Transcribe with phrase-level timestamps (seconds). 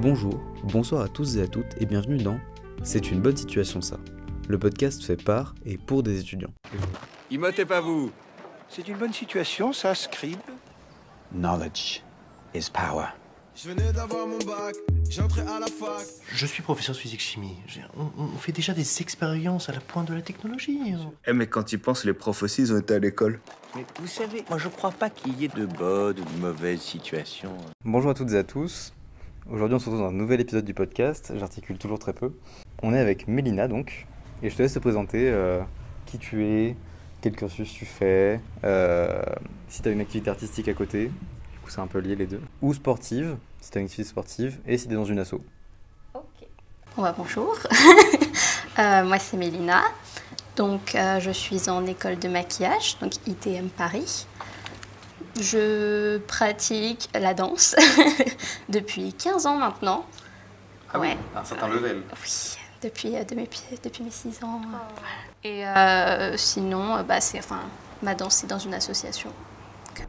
[0.00, 2.38] Bonjour, bonsoir à tous et à toutes et bienvenue dans
[2.82, 3.96] C'est une bonne situation ça.
[4.48, 6.52] Le podcast fait par et pour des étudiants.
[7.30, 8.10] Imotez pas vous
[8.68, 10.38] C'est une bonne situation, ça, Scribe
[11.32, 12.02] Knowledge
[12.54, 13.06] is power.
[13.54, 14.74] Je venais d'avoir mon bac,
[15.10, 16.06] j'entrais à la fac.
[16.32, 17.56] Je suis professeur de physique-chimie.
[17.66, 20.80] J'ai- On, on fait déjà des expériences à la pointe de la technologie.
[20.94, 21.10] hein.
[21.26, 23.40] Eh mais quand tu penses, les profs aussi, ils ont été à l'école.
[23.76, 26.80] Mais vous savez, moi je crois pas qu'il y ait de bonnes ou de mauvaises
[26.80, 27.56] situations.
[27.84, 28.92] Bonjour à toutes et à tous.
[29.52, 31.32] Aujourd'hui on se retrouve dans un nouvel épisode du podcast.
[31.34, 32.32] J'articule toujours très peu.
[32.84, 34.06] On est avec Mélina donc.
[34.44, 35.60] Et je te laisse te présenter euh,
[36.06, 36.76] qui tu es,
[37.20, 39.20] quel cursus tu fais, euh,
[39.68, 41.06] si tu as une activité artistique à côté.
[41.06, 42.40] Du coup c'est un peu lié les deux.
[42.62, 44.60] Ou sportive, si tu as une activité sportive.
[44.68, 45.40] Et si tu es dans une asso.
[46.14, 46.46] Ok.
[46.96, 47.56] Bah, bonjour.
[48.78, 49.82] Euh, moi c'est Mélina.
[50.56, 54.26] Donc je suis en école de maquillage, donc ITM Paris.
[55.38, 57.76] Je pratique la danse
[58.68, 60.04] depuis 15 ans maintenant.
[60.94, 61.16] ouais.
[61.36, 62.02] un certain level.
[62.22, 63.48] Oui, depuis, euh, de mes,
[63.82, 64.60] depuis mes 6 ans.
[64.68, 64.84] voilà.
[65.44, 67.60] Et euh, sinon, euh, bah, c'est, enfin,
[68.02, 69.32] ma danse c'est dans une association.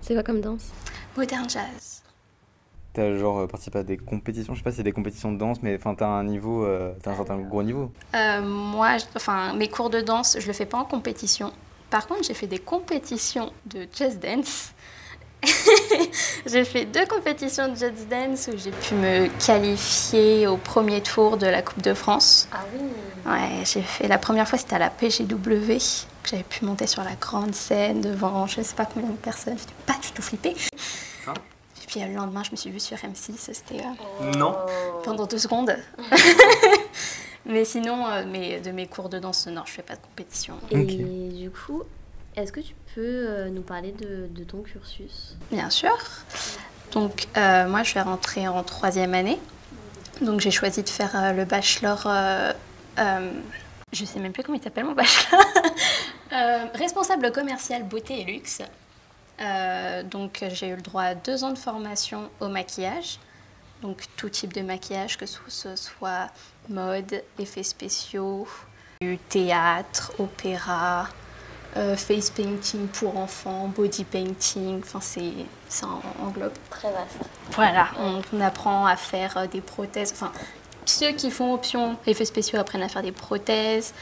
[0.02, 0.69] C'est quoi comme danse?
[1.17, 2.02] Modern Jazz.
[2.94, 5.38] T'as genre euh, participé à des compétitions, je sais pas si c'est des compétitions de
[5.38, 7.91] danse, mais enfin t'as un niveau, euh, t'as un certain gros niveau.
[8.16, 11.53] Euh, moi, enfin, mes cours de danse, je le fais pas en compétition.
[11.89, 14.72] Par contre, j'ai fait des compétitions de jazz dance.
[16.45, 21.38] j'ai fait deux compétitions de jazz dance où j'ai pu me qualifier au premier tour
[21.38, 22.47] de la Coupe de France.
[22.52, 22.81] Ah oui.
[23.25, 25.78] Ouais, j'ai fait la première fois, c'était à la PGW.
[26.23, 29.58] que J'avais pu monter sur la grande scène devant je sais pas combien de personnes.
[29.58, 30.56] J'étais pas du tout flippée.
[31.28, 31.34] Hein
[31.84, 33.34] Et puis le lendemain, je me suis vue sur M6.
[33.38, 33.84] C'était
[34.22, 34.56] euh, Non.
[35.03, 35.75] pendant deux secondes.
[37.45, 40.56] mais sinon, euh, mes- de mes cours de danse, non, je fais pas de compétition.
[40.72, 41.84] Et du coup,
[42.35, 45.35] est-ce que tu peux euh, nous parler de, ton cursus?
[45.51, 45.97] Bien sûr.
[46.91, 49.39] Donc, euh, moi, je vais rentrer en troisième année.
[50.21, 52.03] Donc, j'ai choisi de faire euh, le bachelor.
[52.05, 52.51] euh,
[53.91, 55.41] je sais même plus comment il s'appelle mon bachelor.
[56.73, 58.61] Responsable commercial beauté et luxe.
[60.09, 63.19] Donc, j'ai eu le droit à deux ans de formation au maquillage.
[63.81, 66.27] Donc, tout type de maquillage, que ce soit
[66.69, 68.47] mode, effets spéciaux,
[69.29, 71.09] théâtre, opéra,
[71.77, 75.31] euh, face painting pour enfants, body painting, enfin c'est
[75.69, 76.51] ça en- englobe.
[76.69, 77.17] Très vaste.
[77.51, 80.11] Voilà, on, on apprend à faire euh, des prothèses.
[80.13, 80.31] Enfin,
[80.85, 83.93] ceux qui font option effets spéciaux apprennent à faire des prothèses.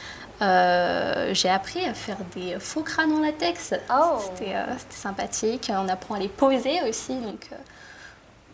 [0.42, 3.74] Euh, J'ai appris à faire des faux crânes en latex.
[3.92, 4.16] Oh.
[4.18, 5.70] C'était euh, sympathique.
[5.72, 7.50] On apprend à les poser aussi, donc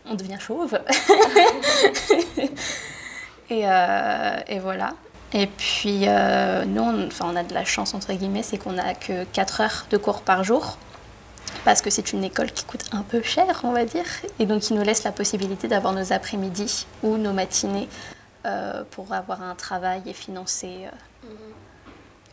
[0.05, 0.77] on devient chauve.
[3.49, 4.93] et, et voilà.
[5.33, 8.73] Et puis, euh, nous, on, enfin, on a de la chance, entre guillemets, c'est qu'on
[8.73, 10.77] n'a que 4 heures de cours par jour.
[11.65, 14.05] Parce que c'est une école qui coûte un peu cher, on va dire.
[14.39, 17.89] Et donc, ils nous laissent la possibilité d'avoir nos après-midi ou nos matinées
[18.45, 21.27] euh, pour avoir un travail et financer euh,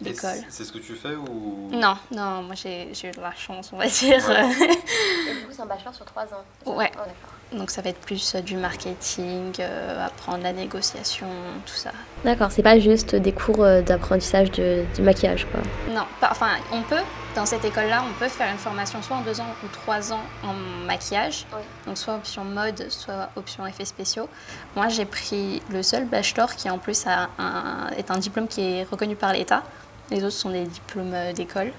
[0.00, 0.38] l'école.
[0.48, 1.68] C'est ce que tu fais ou?
[1.72, 4.30] Non, non, moi j'ai j'ai eu de la chance, on va dire.
[5.28, 6.44] Et du coup, c'est un bachelor sur trois ans.
[6.60, 6.76] c'est ça?
[6.76, 6.90] Ouais.
[6.94, 7.33] Oh, d'accord.
[7.52, 11.28] Donc ça va être plus euh, du marketing, euh, apprendre la négociation,
[11.64, 11.90] tout ça.
[12.24, 15.60] D'accord, c'est pas juste des cours euh, d'apprentissage de, du maquillage, quoi.
[15.94, 17.02] Non, pas- enfin on peut,
[17.36, 20.22] dans cette école-là, on peut faire une formation soit en deux ans ou trois ans
[20.42, 20.52] en
[20.86, 21.46] maquillage.
[21.54, 21.60] Oui.
[21.86, 24.28] Donc soit option mode, soit option effets spéciaux.
[24.74, 28.62] Moi j'ai pris le seul bachelor qui en plus a un, est un diplôme qui
[28.78, 29.62] est reconnu par l'État.
[30.10, 31.72] Les autres sont des diplômes d'école.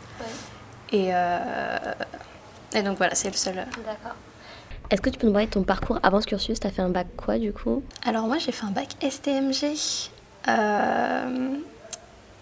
[0.91, 1.37] Et, euh,
[2.73, 3.55] et donc voilà, c'est le seul.
[3.55, 4.15] D'accord.
[4.91, 6.59] Est-ce que tu peux nous parler de ton parcours avant ce cursus?
[6.59, 7.83] T'as fait un bac quoi, du coup?
[8.05, 10.09] Alors moi j'ai fait un bac STMG.
[10.47, 11.49] Euh,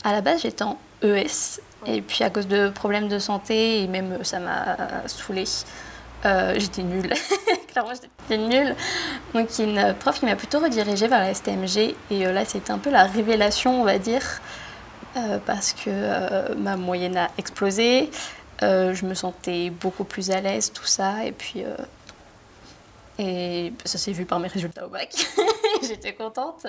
[0.03, 3.87] à la base j'étais en ES et puis à cause de problèmes de santé et
[3.87, 4.75] même euh, ça m'a
[5.07, 5.45] saoulée.
[6.25, 7.13] euh, j'étais nulle,
[7.71, 8.75] clairement j'étais nulle.
[9.33, 12.77] Donc une prof qui m'a plutôt redirigée vers la STMG et euh, là c'était un
[12.77, 14.41] peu la révélation on va dire
[15.45, 18.09] parce que ma moyenne a explosé.
[18.61, 21.23] Je me sentais beaucoup plus à l'aise, tout ça.
[21.23, 21.63] Et puis,
[23.19, 25.09] et ça s'est vu par mes résultats au bac.
[25.87, 26.67] J'étais contente.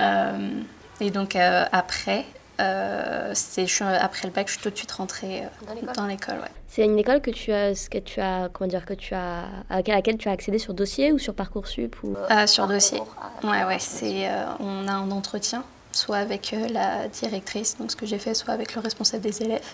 [0.00, 0.60] Euh,
[1.00, 2.24] et donc euh, après,
[2.60, 6.06] euh, c'est- je suis- après le bac, je suis tout de suite rentrée euh, Dans
[6.06, 6.48] l'école ouais.
[6.68, 9.80] C'est une école que tu as, que tu as, comment dire, que tu as, à
[9.82, 12.14] laquelle, tu as accédé sur dossier ou sur parcoursup ou?
[12.30, 13.00] Euh, sur dossier.
[13.42, 17.96] Ouais, ouais, c'est, euh, on a un entretien, soit avec euh, la directrice, donc ce
[17.96, 19.66] que j'ai fait, soit avec le responsable des élèves.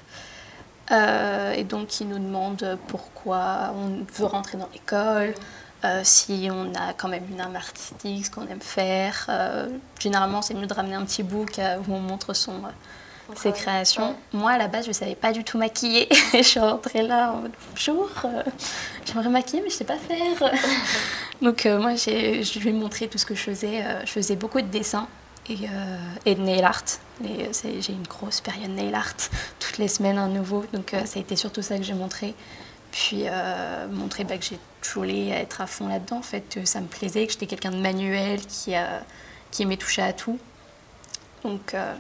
[0.93, 5.35] Euh, et donc, il nous demande pourquoi on veut rentrer dans l'école,
[5.87, 9.27] euh, si on a quand même une âme artistique, ce qu'on aime faire.
[9.29, 9.69] Euh,
[9.99, 12.55] généralement, c'est mieux de ramener un petit book euh, où on montre son,
[13.35, 14.17] ces créations.
[14.33, 16.09] Moi, à la base, je ne savais pas du tout maquiller.
[16.33, 18.11] je suis rentrée là en mode bonjour,
[19.05, 20.51] j'aimerais maquiller, mais je ne sais pas faire.
[21.43, 23.85] Donc, moi, je lui ai montré tout ce que je faisais.
[24.05, 25.07] Je faisais beaucoup de dessins
[25.49, 25.59] et,
[26.25, 26.85] et de nail art.
[27.23, 29.17] J'ai une grosse période nail art,
[29.61, 30.65] toutes les semaines un nouveau.
[30.73, 32.35] Donc, ça a été surtout ça que j'ai montré.
[32.97, 36.65] Puis, euh, montrer bah, que j'ai toujours voulu être à fond là-dedans, en fait, que
[36.65, 39.03] ça me plaisait, que j'étais quelqu'un de manuel, qui, a,
[39.51, 40.39] qui aimait toucher à tout.
[41.45, 41.95] Donc, euh,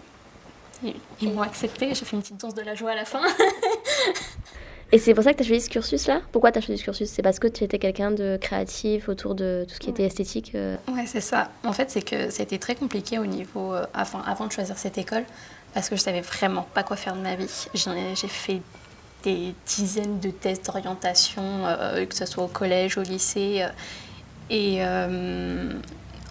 [0.83, 1.95] ils, ils m'ont accepté.
[1.95, 3.21] J'ai fait une petite danse de la joie à la fin.
[4.91, 6.23] Et c'est pour ça que tu as choisi ce cursus-là?
[6.33, 7.11] Pourquoi tu as choisi ce cursus?
[7.11, 10.53] C'est parce que tu étais quelqu'un de créatif autour de tout ce qui était esthétique
[10.55, 11.51] euh, Ouais, c'est ça.
[11.63, 14.97] En fait, c'est que c'était très compliqué au niveau, euh, avant, avant de choisir cette
[14.97, 15.25] école,
[15.75, 17.51] parce que je savais vraiment pas quoi faire de ma vie.
[17.75, 18.63] J'ai fait
[19.27, 23.69] des dizaines de tests d'orientation, euh, que ce soit au collège, au lycée, euh,
[24.49, 25.73] et euh,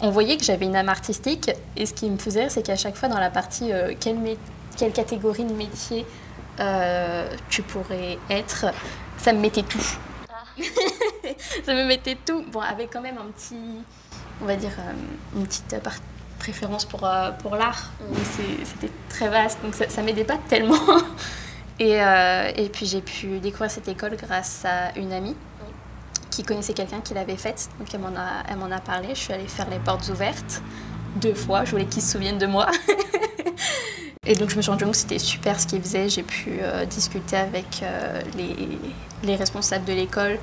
[0.02, 1.52] on voyait que j'avais une âme artistique.
[1.76, 5.54] Et ce qui me faisait c'est qu'à chaque fois dans la partie quelle, catégorie de
[5.54, 6.06] métier
[7.50, 8.68] tu pourrais être,
[9.18, 9.98] ça me mettait tout.
[11.66, 12.44] ça me mettait tout.
[12.52, 13.56] Bon, avec quand même un petit,
[14.42, 15.76] on va dire, euh, une petite
[16.40, 17.92] préférence pour, euh, pour l'art.
[18.64, 20.76] C'était très vaste, donc ça, ça m'aidait pas tellement.
[21.80, 25.36] Et, euh, et puis j'ai pu découvrir cette école grâce à une amie
[26.32, 27.70] qui connaissait quelqu'un qui l'avait faite.
[27.80, 29.10] Donc elle m'en a, parlé.
[29.10, 30.62] Je suis allée faire les portes ouvertes
[31.18, 31.66] deux fois.
[31.66, 32.68] Je voulais qu'ils se souviennent de moi.
[34.28, 36.10] Et donc je me suis rendu compte que c'était super ce qu'ils faisaient.
[36.10, 38.56] J'ai pu euh, discuter avec euh, les,
[39.24, 40.40] les responsables de l'école,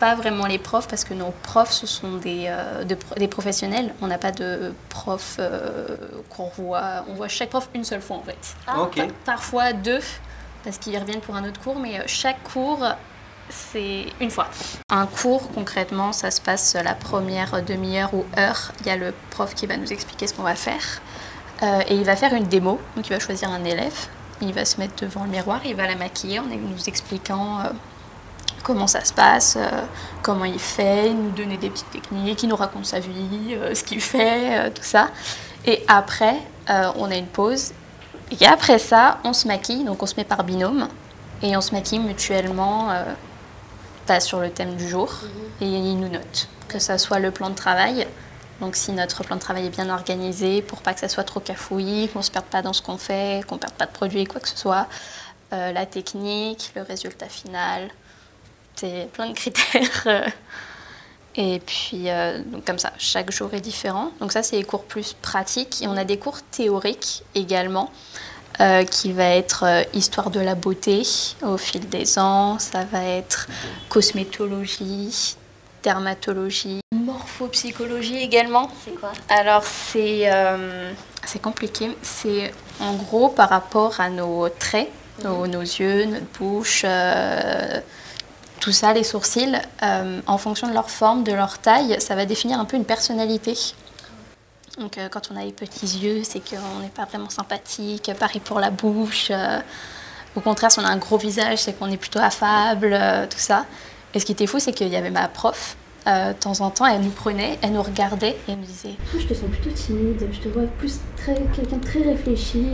[0.00, 3.28] pas vraiment les profs, parce que nos profs, ce sont des, euh, de pro- des
[3.28, 3.92] professionnels.
[4.00, 5.96] On n'a pas de profs euh,
[6.30, 7.04] qu'on voit.
[7.08, 8.54] On voit chaque prof une seule fois en fait.
[9.06, 10.00] Pa- Parfois deux,
[10.66, 12.84] parce qu'ils reviennent pour un autre cours, mais euh, chaque cours,
[13.48, 14.48] c'est une fois.
[14.90, 18.72] Un cours, concrètement, ça se passe la première demi-heure ou heure.
[18.80, 21.00] Il y a le prof qui va nous expliquer ce qu'on va faire.
[21.62, 22.80] Euh, et il va faire une démo.
[22.96, 23.94] Donc il va choisir un élève.
[24.40, 27.68] Il va se mettre devant le miroir, il va la maquiller en nous expliquant euh,
[28.64, 29.56] comment ça se passe,
[30.22, 34.00] comment il fait, nous donner des petites techniques, il nous raconte sa vie, ce qu'il
[34.00, 35.08] fait, tout ça.
[35.64, 36.34] Et après,
[36.68, 37.72] on a une pause.
[38.30, 40.88] Et après ça, on se maquille, donc on se met par binôme.
[41.42, 43.04] Et on se maquille mutuellement euh,
[44.06, 45.12] pas sur le thème du jour.
[45.60, 48.06] Et il nous note, que ça soit le plan de travail.
[48.60, 51.40] Donc si notre plan de travail est bien organisé, pour pas que ça soit trop
[51.40, 54.40] cafouillis, qu'on se perde pas dans ce qu'on fait, qu'on perde pas de produit, quoi
[54.40, 54.86] que ce soit.
[55.52, 57.90] Euh, la technique, le résultat final,
[58.74, 60.06] c'est plein de critères.
[61.36, 64.10] Et puis, euh, donc comme ça, chaque jour est différent.
[64.20, 65.82] Donc ça, c'est les cours plus pratiques.
[65.82, 67.90] Et on a des cours théoriques également,
[68.60, 71.02] euh, qui va être euh, histoire de la beauté
[71.42, 72.58] au fil des ans.
[72.58, 73.48] Ça va être
[73.90, 75.36] cosmétologie,
[75.82, 78.70] dermatologie, morphopsychologie également.
[78.82, 79.12] C'est quoi?
[79.28, 80.30] Alors c'est
[81.26, 81.90] c'est compliqué.
[82.00, 84.90] C'est en gros par rapport à nos traits,
[85.22, 86.86] nos, nos yeux, notre bouche,
[88.60, 92.24] tout ça, les sourcils, euh, en fonction de leur forme, de leur taille, ça va
[92.24, 93.54] définir un peu une personnalité.
[94.78, 98.10] Donc euh, quand on a les petits yeux, c'est qu'on n'est pas vraiment sympathique.
[98.18, 99.28] Pareil pour la bouche.
[99.30, 99.60] euh,
[100.34, 102.98] au contraire, si on a un gros visage, c'est qu'on est plutôt affable,
[103.30, 103.64] tout ça.
[104.12, 105.76] Et ce qui était fou, c'est qu'il y avait ma prof.
[106.04, 109.26] de temps en temps, elle nous prenait, elle nous regardait et elle nous disait Je
[109.26, 112.66] te sens plutôt timide, je te vois plus quelqu'un très réfléchi,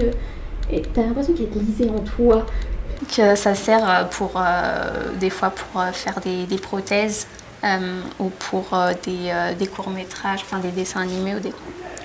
[0.73, 2.47] et t'as l'impression qu'il de l'isée en toi.
[3.07, 7.27] Que ça sert euh, pour euh, des fois pour euh, faire des, des prothèses
[7.65, 11.53] euh, ou pour euh, des, euh, des courts métrages, enfin des dessins animés ou des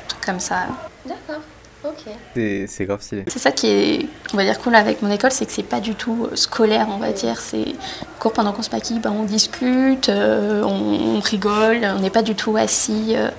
[0.08, 0.68] trucs comme ça.
[1.06, 1.42] D'accord,
[1.84, 2.14] ok.
[2.36, 3.24] C'est grave stylé.
[3.28, 5.80] C'est ça qui est, on va dire, cool avec mon école, c'est que c'est pas
[5.80, 7.40] du tout scolaire, on va dire.
[7.40, 7.76] C'est
[8.20, 12.24] cours pendant qu'on se maquille, ben, on discute, euh, on, on rigole, on n'est pas
[12.24, 13.30] du tout assis euh,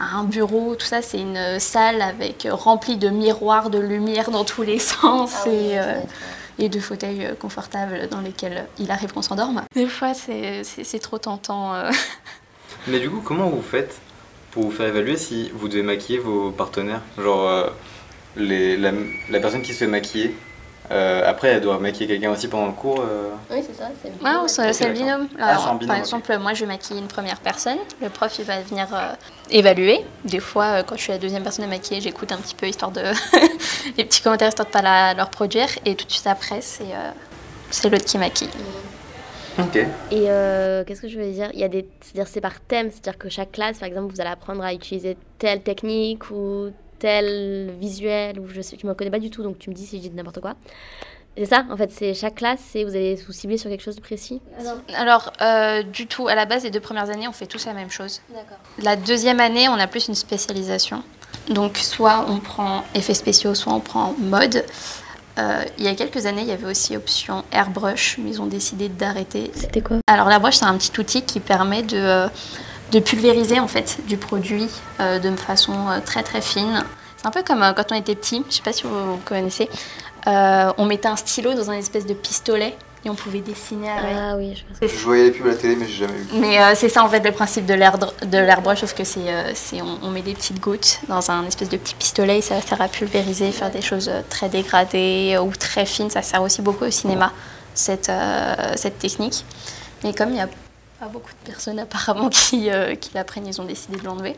[0.00, 1.02] à un bureau, tout ça.
[1.02, 5.54] C'est une salle avec remplie de miroirs, de lumière dans tous les sens Ah oui,
[5.54, 5.94] et, euh,
[6.62, 9.62] et de fauteuils euh, confortables dans lesquels il arrive qu'on s'endorme.
[9.74, 11.74] Des fois, c'est trop tentant.
[11.74, 11.90] euh.
[12.86, 13.98] Mais du coup, comment vous faites
[14.52, 17.02] pour vous faire évaluer si vous devez maquiller vos partenaires?
[17.18, 17.68] Genre, euh,
[18.36, 18.92] les, la,
[19.28, 20.34] la personne qui se fait maquiller,
[20.92, 24.08] euh, après, elle doit maquiller quelqu'un aussi pendant le cours euh, Oui, c'est ça, c'est
[24.08, 24.48] le binôme.
[24.48, 25.28] c'est le binôme.
[25.38, 27.78] Ah, Alors, binôme, par exemple, moi, je maquille une première personne.
[28.00, 29.12] Le prof, il va venir euh,
[29.50, 30.04] évaluer.
[30.24, 32.66] Des fois, euh, quand je suis la deuxième personne à maquiller, j'écoute un petit peu
[32.66, 33.02] histoire de
[33.96, 35.68] les petits commentaires histoire de pas la, leur produire.
[35.84, 37.10] Et tout de suite après, c'est euh,
[37.70, 38.50] c'est l'autre qui maquille.
[39.58, 39.76] Ok.
[39.76, 41.50] Et euh, qu'est-ce que je veux dire?
[41.52, 44.20] Il y a des, c'est-à-dire c'est par thème, c'est-à-dire que chaque classe, par exemple, vous
[44.20, 46.70] allez apprendre à utiliser telle technique ou
[47.02, 49.84] tel visuel ou je sais, tu me connais pas du tout, donc tu me dis
[49.84, 50.54] si je dis n'importe quoi.
[51.36, 53.96] C'est ça, en fait, c'est chaque classe, c'est vous allez vous cibler sur quelque chose
[53.96, 54.40] de précis.
[54.94, 57.72] Alors, euh, du tout, à la base, les deux premières années, on fait tous la
[57.72, 58.20] même chose.
[58.28, 58.58] D'accord.
[58.78, 61.02] La deuxième année, on a plus une spécialisation.
[61.48, 64.64] Donc soit on prend effets spéciaux, soit on prend mode.
[65.38, 68.46] Euh, il y a quelques années, il y avait aussi option airbrush, mais ils ont
[68.46, 69.50] décidé d'arrêter.
[69.54, 69.96] C'était quoi?
[70.06, 72.28] Alors l'airbrush, c'est un petit outil qui permet de, euh,
[72.92, 74.68] de pulvériser en fait du produit
[75.00, 76.84] euh, de façon euh, très très fine.
[77.16, 79.20] C'est un peu comme euh, quand on était petit, je sais pas si vous, vous
[79.24, 79.68] connaissez,
[80.28, 84.16] Euh, on mettait un stylo dans un espèce de pistolet et on pouvait dessiner avec.
[84.16, 84.92] Ah oui, je pense.
[84.92, 86.28] Je voyais les pubs à la télé, mais j'ai jamais vu.
[86.34, 89.26] Mais euh, c'est ça en fait le principe de l'air de l'airbrush, sauf que c'est,
[89.28, 92.40] euh, c'est on, on met des petites gouttes dans un espèce de petit pistolet et
[92.40, 96.10] ça sert à pulvériser, faire des choses très dégradées ou très fines.
[96.10, 97.32] Ça sert aussi beaucoup au cinéma
[97.74, 99.44] cette, euh, cette technique.
[100.04, 100.48] Mais comme il n'y a
[101.02, 104.36] pas beaucoup de personnes apparemment qui, euh, qui l'apprennent, ils ont décidé de l'enlever.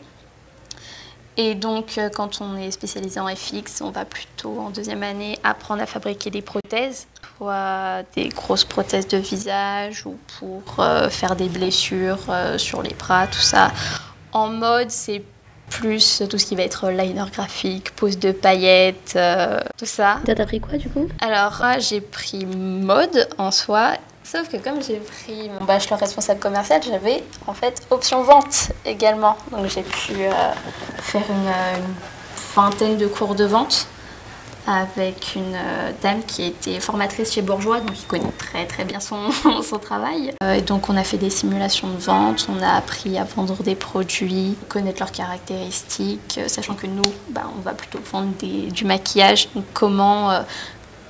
[1.37, 5.38] Et donc, euh, quand on est spécialisé en FX, on va plutôt en deuxième année
[5.42, 7.06] apprendre à fabriquer des prothèses,
[7.37, 12.94] soit des grosses prothèses de visage ou pour euh, faire des blessures euh, sur les
[12.94, 13.73] bras, tout ça.
[14.33, 15.23] En mode, c'est
[15.68, 20.21] plus tout ce qui va être liner graphique, pose de paillettes, euh, tout ça.
[20.25, 21.09] T'as pris quoi du coup?
[21.21, 23.94] Alors, moi, j'ai pris mode en soi.
[24.25, 29.37] Sauf que comme j'ai pris mon bachelor responsable commercial, j'avais en fait option vente également.
[29.52, 30.31] Donc j'ai pu euh,
[30.97, 31.95] faire une, euh, une
[32.57, 33.87] vingtaine de cours de vente
[34.66, 38.99] avec une euh, dame qui était formatrice chez Bourgeois, donc qui connaît très très bien
[38.99, 39.31] son,
[39.62, 40.33] son travail.
[40.43, 43.75] Et donc on a fait des simulations de vente, on a appris à vendre des
[43.75, 49.66] produits, connaître leurs caractéristiques, sachant que nous, bah, on va plutôt vendre du maquillage, donc
[49.75, 50.31] comment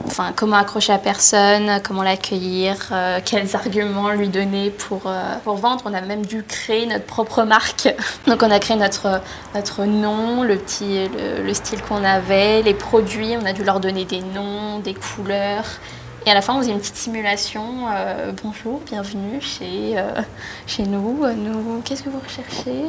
[0.06, 5.56] enfin, comment accrocher la personne, comment l'accueillir, euh, quels arguments lui donner pour, euh, pour
[5.56, 5.82] vendre.
[5.87, 7.88] On a même dû créer notre propre marque.
[8.26, 9.20] Donc on a créé notre,
[9.54, 13.80] notre nom, le, petit, le, le style qu'on avait, les produits, on a dû leur
[13.80, 15.64] donner des noms, des couleurs.
[16.26, 17.87] Et à la fin, on faisait une petite simulation.
[17.94, 20.02] euh, bonjour, bienvenue chez,
[20.66, 21.26] chez nous.
[21.37, 22.80] Nous Qu'est-ce que vous recherchez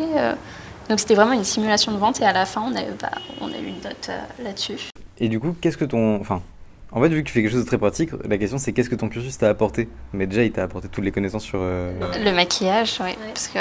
[0.90, 3.10] Donc c'était vraiment une simulation de vente et à la fin, on a, bah,
[3.42, 4.10] on a eu une note
[4.42, 4.90] là-dessus.
[5.18, 6.20] Et du coup, qu'est-ce que ton.
[6.20, 6.42] Enfin,
[6.92, 8.90] en fait, vu que tu fais quelque chose de très pratique, la question c'est qu'est-ce
[8.90, 9.90] que ton cursus t'a apporté?
[10.14, 11.60] Mais déjà, il t'a apporté toutes les connaissances sur.
[11.62, 11.92] euh,
[12.24, 13.12] Le maquillage, oui.
[13.34, 13.60] Parce que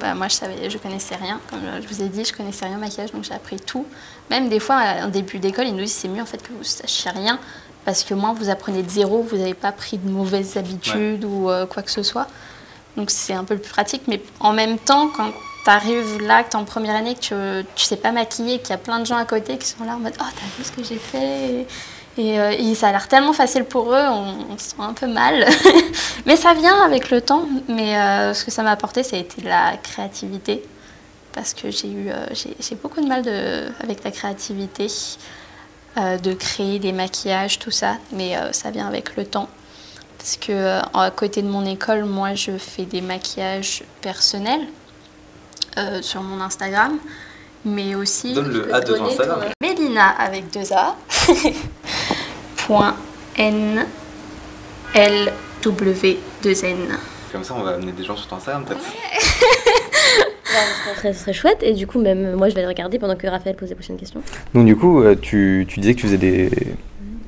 [0.00, 1.40] bah, moi, je savais, je connaissais rien.
[1.50, 3.84] Comme je vous ai dit, je connaissais rien au maquillage, donc j'ai appris tout.
[4.30, 6.58] Même des fois, en début d'école, ils nous disent c'est mieux en fait que vous
[6.60, 7.38] ne sachiez rien.
[7.84, 11.48] Parce que moins vous apprenez de zéro, vous n'avez pas pris de mauvaises habitudes ou
[11.48, 12.26] euh, quoi que ce soit.
[12.98, 14.02] Donc c'est un peu plus pratique.
[14.08, 15.30] Mais en même temps, quand
[15.64, 18.58] tu arrives là, que tu es en première année, que tu ne sais pas maquiller,
[18.58, 20.46] qu'il y a plein de gens à côté qui sont là en mode Oh, t'as
[20.58, 21.66] vu ce que j'ai fait?
[22.18, 24.92] Et, euh, et ça a l'air tellement facile pour eux, on, on se sent un
[24.92, 25.46] peu mal.
[26.26, 27.46] mais ça vient avec le temps.
[27.68, 30.62] Mais euh, ce que ça m'a apporté, ça a été de la créativité.
[31.32, 34.88] Parce que j'ai eu euh, j'ai beaucoup de mal de, avec la créativité,
[35.96, 37.96] de créer des maquillages, tout ça.
[38.12, 39.48] Mais ça vient avec le temps.
[40.16, 44.66] Parce que à côté de mon école, moi, je fais des maquillages personnels
[46.00, 46.98] sur mon Instagram.
[47.64, 48.32] Mais aussi.
[48.32, 49.40] Donne le A de Instagram.
[49.60, 50.96] Mélina avec deux A.
[52.68, 52.94] Point
[53.38, 53.86] N
[54.94, 55.32] L
[55.62, 56.76] W 2 N.
[57.32, 58.84] Comme ça, on va amener des gens sur ton Instagram peut-être.
[61.18, 61.62] Serait chouette.
[61.62, 63.74] Et du coup, même euh, moi, je vais le regarder pendant que Raphaël pose les
[63.74, 64.22] prochaines questions.
[64.54, 66.50] Donc, du coup, euh, tu, tu disais que tu faisais des,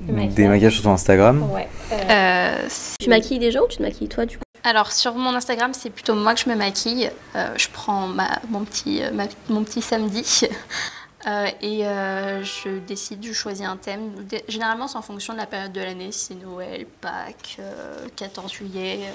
[0.09, 0.35] maquillages.
[0.35, 1.51] des maquillages sur ton Instagram.
[1.51, 1.69] Ouais.
[1.93, 2.69] Euh,
[3.01, 4.43] Tu maquilles des gens ou tu te maquilles toi du coup?
[4.63, 7.11] Alors sur mon Instagram, c'est plutôt moi que je me maquille.
[7.35, 10.47] Euh, je prends ma- mon, petit, ma- mon petit samedi
[11.27, 14.13] euh, et euh, je décide, je choisis un thème.
[14.49, 16.13] Généralement, c'est en fonction de la période de l'année.
[16.13, 19.01] Si c'est Noël, Pâques, euh, 14 juillet.
[19.03, 19.13] euh,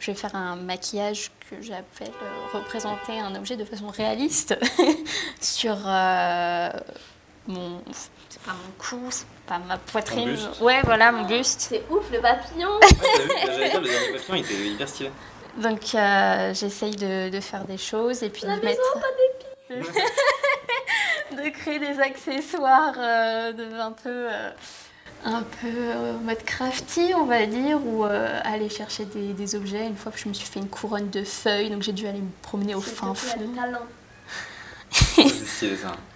[0.00, 4.56] Je vais faire un maquillage que j'appelle euh, représenter un objet de façon réaliste
[5.40, 6.68] sur euh,
[7.48, 7.82] mon,
[8.28, 10.30] c'est pas mon cou, c'est pas ma poitrine.
[10.30, 10.60] buste.
[10.60, 11.60] Ouais, voilà, mon buste.
[11.70, 12.68] C'est ouf le papillon
[13.46, 15.10] J'allais dire, le dernier papillon, il était hyper stylé.
[15.56, 18.80] Donc euh, j'essaye de, de faire des choses et puis de mettre...
[21.32, 24.08] de créer des accessoires euh, de un peu...
[24.32, 24.50] euh,
[25.24, 29.84] un peu euh, mode crafty, on va dire, ou euh, aller chercher des, des objets.
[29.86, 32.20] Une fois que je me suis fait une couronne de feuilles, donc j'ai dû aller
[32.20, 33.38] me promener au fin fond.
[34.90, 35.92] C'est stylé ça.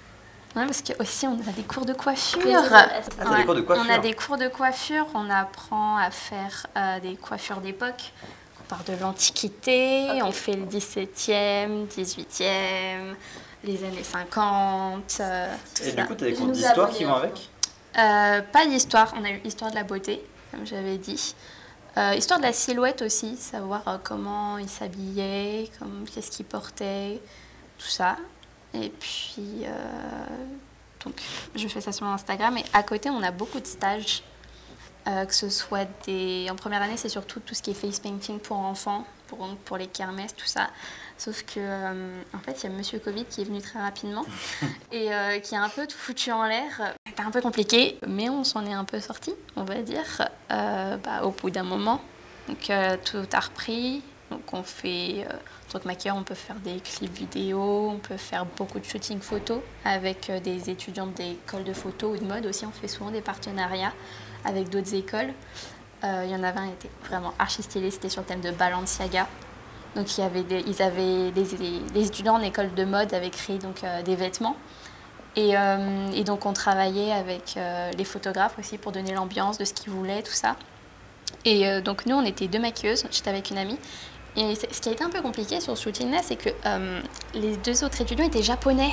[0.55, 2.43] Ouais, parce que aussi on a des cours de coiffure.
[2.73, 6.67] Ah, t'as des cours de On a des cours de coiffure, on apprend à faire
[6.77, 8.13] euh, des coiffures d'époque.
[8.61, 13.15] On part de l'Antiquité, on fait le 17e, 18e,
[13.65, 15.17] les années 50.
[15.21, 16.03] euh, tout Et ça.
[16.03, 17.49] du coup, t'as des Je cours d'histoire qui vont avec?
[17.99, 21.35] Euh, Pas d'histoire, on a eu histoire de la beauté, comme j'avais dit.
[21.99, 27.21] Euh, histoire de la silhouette aussi, savoir euh, comment ils s'habillaient, comme- qu'est-ce qu'ils portaient,
[27.79, 28.17] tout ça.
[28.75, 30.27] Et puis, euh,
[31.05, 31.21] donc,
[31.55, 32.57] je fais ça sur mon Instagram.
[32.57, 34.23] Et à côté, on a beaucoup de stages.
[35.09, 36.47] Euh, que ce soit des.
[36.49, 39.77] En première année, c'est surtout tout ce qui est face painting pour enfants, pour, pour
[39.77, 40.71] les kermesses, tout ça.
[41.25, 44.27] Sauf que, euh, en fait, il y a Monsieur Covid qui est venu très rapidement
[44.93, 46.97] et euh, qui a un peu tout foutu en l'air.
[47.07, 50.97] C'était un peu compliqué, mais on s'en est un peu sorti, on va dire, euh,
[50.97, 52.01] bah, au bout d'un moment.
[52.49, 52.73] Donc
[53.05, 54.03] tout a repris.
[54.33, 55.25] Donc on fait,
[55.69, 58.85] en tant que maquilleur, on peut faire des clips vidéo, on peut faire beaucoup de
[58.85, 62.67] shooting photo avec des étudiants d'écoles de photo ou de mode aussi.
[62.67, 63.93] On fait souvent des partenariats
[64.45, 65.33] avec d'autres écoles.
[66.03, 68.51] Il y en avait un qui était vraiment archi stylé, c'était sur le thème de
[68.51, 69.29] Balenciaga.
[69.97, 70.25] Donc il
[70.67, 74.57] ils avaient des, étudiants en école de mode avaient créé donc euh, des vêtements.
[75.37, 79.65] Et, euh, et donc on travaillait avec euh, les photographes aussi pour donner l'ambiance de
[79.65, 80.57] ce qu'ils voulaient, tout ça.
[81.45, 83.79] Et donc nous on était deux maquilleuses, j'étais avec une amie.
[84.37, 86.51] Et ce qui a été un peu compliqué sur ce shooting-là, c'est que
[87.35, 88.91] les deux autres étudiants étaient japonais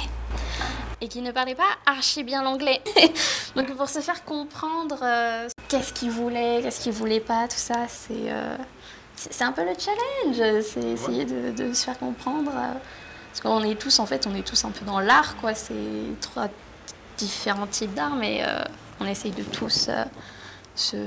[1.02, 2.82] et qui ne parlaient pas archi bien l'anglais.
[3.56, 5.00] donc pour se faire comprendre
[5.68, 8.32] qu'est-ce qu'ils voulaient, qu'est-ce qu'ils voulaient pas, tout ça, c'est
[9.32, 10.64] c'est un peu le challenge.
[10.64, 12.52] C'est essayer de, de se faire comprendre.
[12.54, 12.74] euh,
[13.30, 15.54] parce qu'on est tous, en fait, on est tous un peu dans l'art, quoi.
[15.54, 15.74] C'est
[16.22, 16.48] trois
[17.18, 18.64] différents types d'art, mais euh,
[19.00, 20.04] on essaye de tous euh,
[20.76, 20.98] se,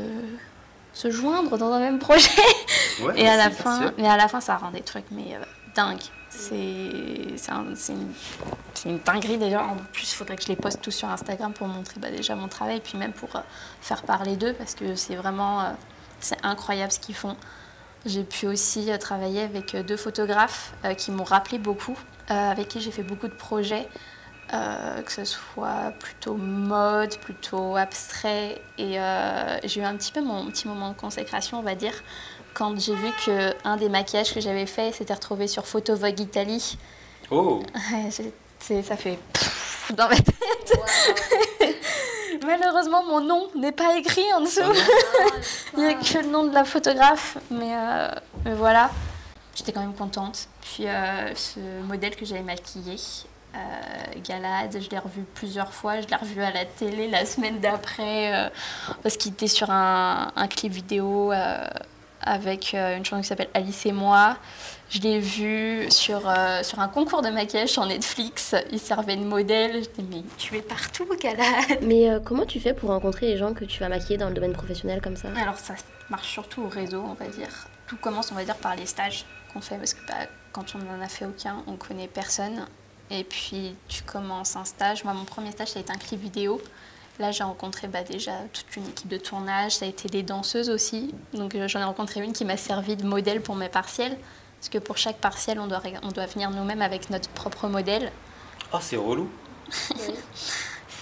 [0.92, 2.30] se joindre dans un même projet.
[3.02, 5.42] Ouais, Et à la fin, mais à la fin, ça rend des trucs mais euh,
[5.74, 6.02] dingues.
[6.28, 8.12] C'est un- une,
[8.86, 9.62] une dinguerie déjà.
[9.64, 12.34] En plus, il faudrait que je les poste tous sur Instagram pour montrer bah, déjà
[12.36, 13.30] mon travail, puis même pour
[13.80, 15.74] faire parler d'eux, parce que c'est vraiment
[16.20, 17.36] c'est incroyable ce qu'ils font.
[18.04, 21.96] J'ai pu aussi euh, travailler avec euh, deux photographes euh, qui m'ont rappelé beaucoup,
[22.30, 23.88] euh, avec qui j'ai fait beaucoup de projets,
[24.52, 28.60] euh, que ce soit plutôt mode, plutôt abstrait.
[28.78, 31.94] Et euh, j'ai eu un petit peu mon petit moment de consécration, on va dire,
[32.54, 36.20] quand j'ai vu que un des maquillages que j'avais fait s'était retrouvé sur Photo Vogue
[36.20, 36.76] Italie.
[37.30, 37.62] Oh
[38.10, 39.18] ça fait
[39.96, 41.48] dans ma tête.
[42.44, 44.60] Malheureusement, mon nom n'est pas écrit en dessous.
[45.76, 47.38] Il n'y a que le nom de la photographe.
[47.50, 48.08] Mais, euh,
[48.44, 48.90] mais voilà,
[49.54, 50.48] j'étais quand même contente.
[50.60, 52.96] Puis euh, ce modèle que j'avais maquillé,
[53.54, 53.58] euh,
[54.26, 56.00] Galade, je l'ai revu plusieurs fois.
[56.00, 58.48] Je l'ai revu à la télé la semaine d'après euh,
[59.02, 61.32] parce qu'il était sur un, un clip vidéo
[62.22, 64.36] avec euh, une chanson qui s'appelle Alice et moi.
[64.90, 68.54] Je l'ai vu sur, euh, sur un concours de maquillage sur Netflix.
[68.70, 69.82] Il servait de modèle.
[69.82, 71.78] J'étais, mais tu es partout, Galade.
[71.82, 74.34] Mais euh, comment tu fais pour rencontrer les gens que tu vas maquiller dans le
[74.34, 75.28] domaine professionnel comme ça?
[75.40, 75.74] Alors ça
[76.10, 77.68] marche surtout au réseau, on va dire.
[77.86, 80.78] Tout commence, on va dire, par les stages qu'on fait, parce que bah, quand on
[80.78, 82.66] n'en a fait aucun, on connaît personne.
[83.10, 85.04] Et puis tu commences un stage.
[85.04, 86.60] Moi, mon premier stage, ça a été un clip vidéo.
[87.18, 89.76] Là, j'ai rencontré bah, déjà toute une équipe de tournage.
[89.76, 91.14] Ça a été des danseuses aussi.
[91.34, 94.16] Donc euh, j'en ai rencontré une qui m'a servi de modèle pour mes partiels.
[94.58, 98.12] Parce que pour chaque partiel, on doit, on doit venir nous-mêmes avec notre propre modèle.
[98.72, 99.30] Oh, c'est relou.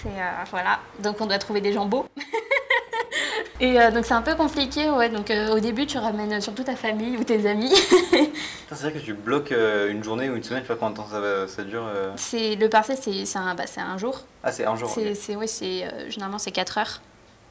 [0.02, 2.06] C'est euh, voilà, donc on doit trouver des gens beaux.
[3.62, 5.10] Et euh, donc c'est un peu compliqué, ouais.
[5.10, 7.72] Donc euh, au début, tu ramènes surtout ta famille ou tes amis.
[8.72, 10.92] C'est vrai que tu bloques euh, une journée ou une semaine, je sais pas combien
[10.92, 11.84] de temps ça, va- ça dure.
[11.86, 12.12] euh.
[12.16, 14.20] c'est le partiel, c'est c'est un, bah, c'est un jour.
[14.44, 14.88] Ah, c'est un jour.
[14.88, 15.16] C'est ok.
[15.16, 17.00] c'est- ouais, c'est euh, généralement c'est 4 heures.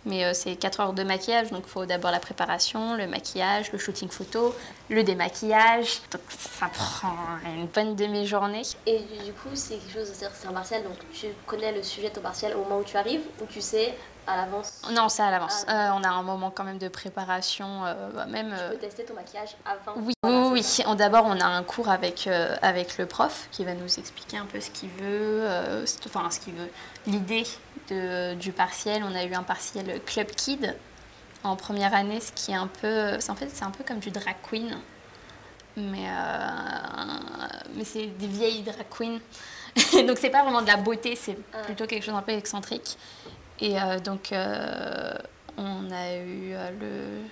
[0.05, 3.69] Mais euh, c'est 4 heures de maquillage, donc il faut d'abord la préparation, le maquillage,
[3.73, 4.55] le shooting photo,
[4.89, 5.99] le démaquillage.
[6.09, 7.11] Donc ça prend
[7.53, 8.61] une bonne demi-journée.
[8.87, 12.13] Et du coup, c'est quelque chose, c'est un partiel, donc tu connais le sujet de
[12.15, 13.93] ton partiel au moment où tu arrives, ou tu sais
[14.29, 15.65] à l'avance Non, c'est à l'avance.
[15.67, 15.89] Ah.
[15.89, 18.49] Euh, on a un moment quand même de préparation, euh, bah, même...
[18.55, 20.91] Tu euh, peux tester ton maquillage avant Oui, Voilà, oui, c'est oui.
[20.91, 24.37] On- D'abord, on a un cours avec, euh, avec le prof qui va nous expliquer
[24.37, 25.47] un peu ce qu'il veut,
[26.05, 26.69] enfin ce qu'il veut,
[27.07, 27.43] l'idée
[27.89, 29.03] de- du partiel.
[29.03, 30.75] On a eu un partiel Club Kid
[31.43, 33.99] en première année, ce qui est un peu, c'est en fait c'est un peu comme
[33.99, 34.77] du drag queen,
[35.77, 36.07] mais
[37.75, 39.19] mais c'est des vieilles drag queens.
[40.07, 41.61] donc c'est pas vraiment de la beauté, c'est Ah.
[41.63, 42.97] plutôt quelque chose d'un peu excentrique.
[43.61, 45.13] Et euh, donc euh,
[45.57, 47.29] on a eu euh, le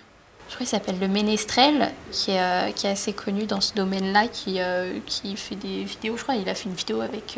[0.50, 4.30] je crois qu'il s'appelle le Ménestrel, qui est, qui est assez connu dans ce domaine-là,
[4.30, 4.62] qui,
[5.06, 6.16] qui fait des vidéos.
[6.16, 7.38] Je crois qu'il a fait une vidéo avec.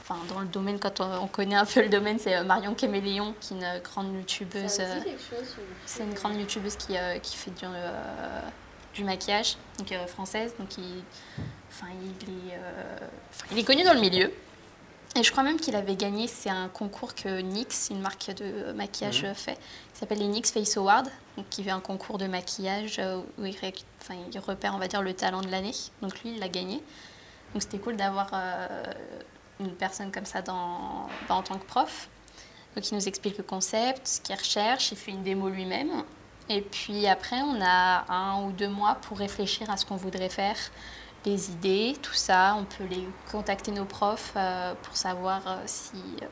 [0.00, 3.34] enfin, dans le domaine, quand on, on connaît un peu le domaine, c'est Marion Caméléon,
[3.42, 4.78] qui est une grande youtubeuse.
[4.80, 5.00] Euh,
[5.84, 8.40] c'est une grande youtubeuse qui, euh, qui fait du, euh,
[8.94, 10.54] du maquillage, donc française.
[10.58, 11.02] Donc il,
[11.70, 12.58] enfin, il, est,
[13.34, 14.32] enfin, il est connu dans le milieu.
[15.16, 18.72] Et je crois même qu'il avait gagné, c'est un concours que NYX, une marque de
[18.72, 19.34] maquillage, Mhm.
[19.34, 21.04] fait, qui s'appelle les NYX Face Awards,
[21.38, 24.78] donc qui fait un concours de maquillage euh, où il, ré- enfin, il repère, on
[24.78, 25.72] va dire, le talent de l'année.
[26.02, 26.82] Donc lui, il l'a gagné.
[27.54, 28.84] Donc c'était cool d'avoir euh,
[29.60, 32.10] une personne comme ça dans, bah, en tant que prof.
[32.74, 36.02] Donc il nous explique le concept, ce qu'il recherche, il fait une démo lui-même.
[36.50, 40.28] Et puis après, on a un ou deux mois pour réfléchir à ce qu'on voudrait
[40.28, 40.56] faire,
[41.26, 42.56] les idées, tout ça.
[42.58, 46.26] On peut les contacter nos profs euh, pour savoir euh, si, euh,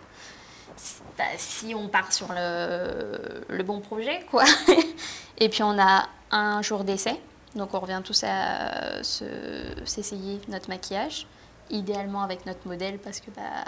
[1.19, 4.45] bah, si on part sur le, bon projet, quoi.
[5.39, 7.21] Et puis on a un jour d'essai.
[7.57, 11.27] Donc on revient tous à se- s'essayer notre maquillage,
[11.71, 13.65] idéalement avec notre modèle parce que bah,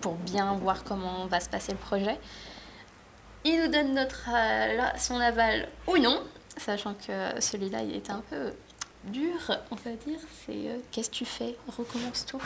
[0.00, 2.18] pour bien voir comment va se passer le projet.
[3.44, 4.28] Il nous donne notre,
[4.98, 6.22] son aval ou non,
[6.56, 8.52] sachant que celui-là il était un peu
[9.06, 9.38] dur,
[9.70, 10.18] on va dire.
[10.44, 11.56] C'est euh, qu'est-ce que tu fais?
[11.76, 12.42] Recommence tout.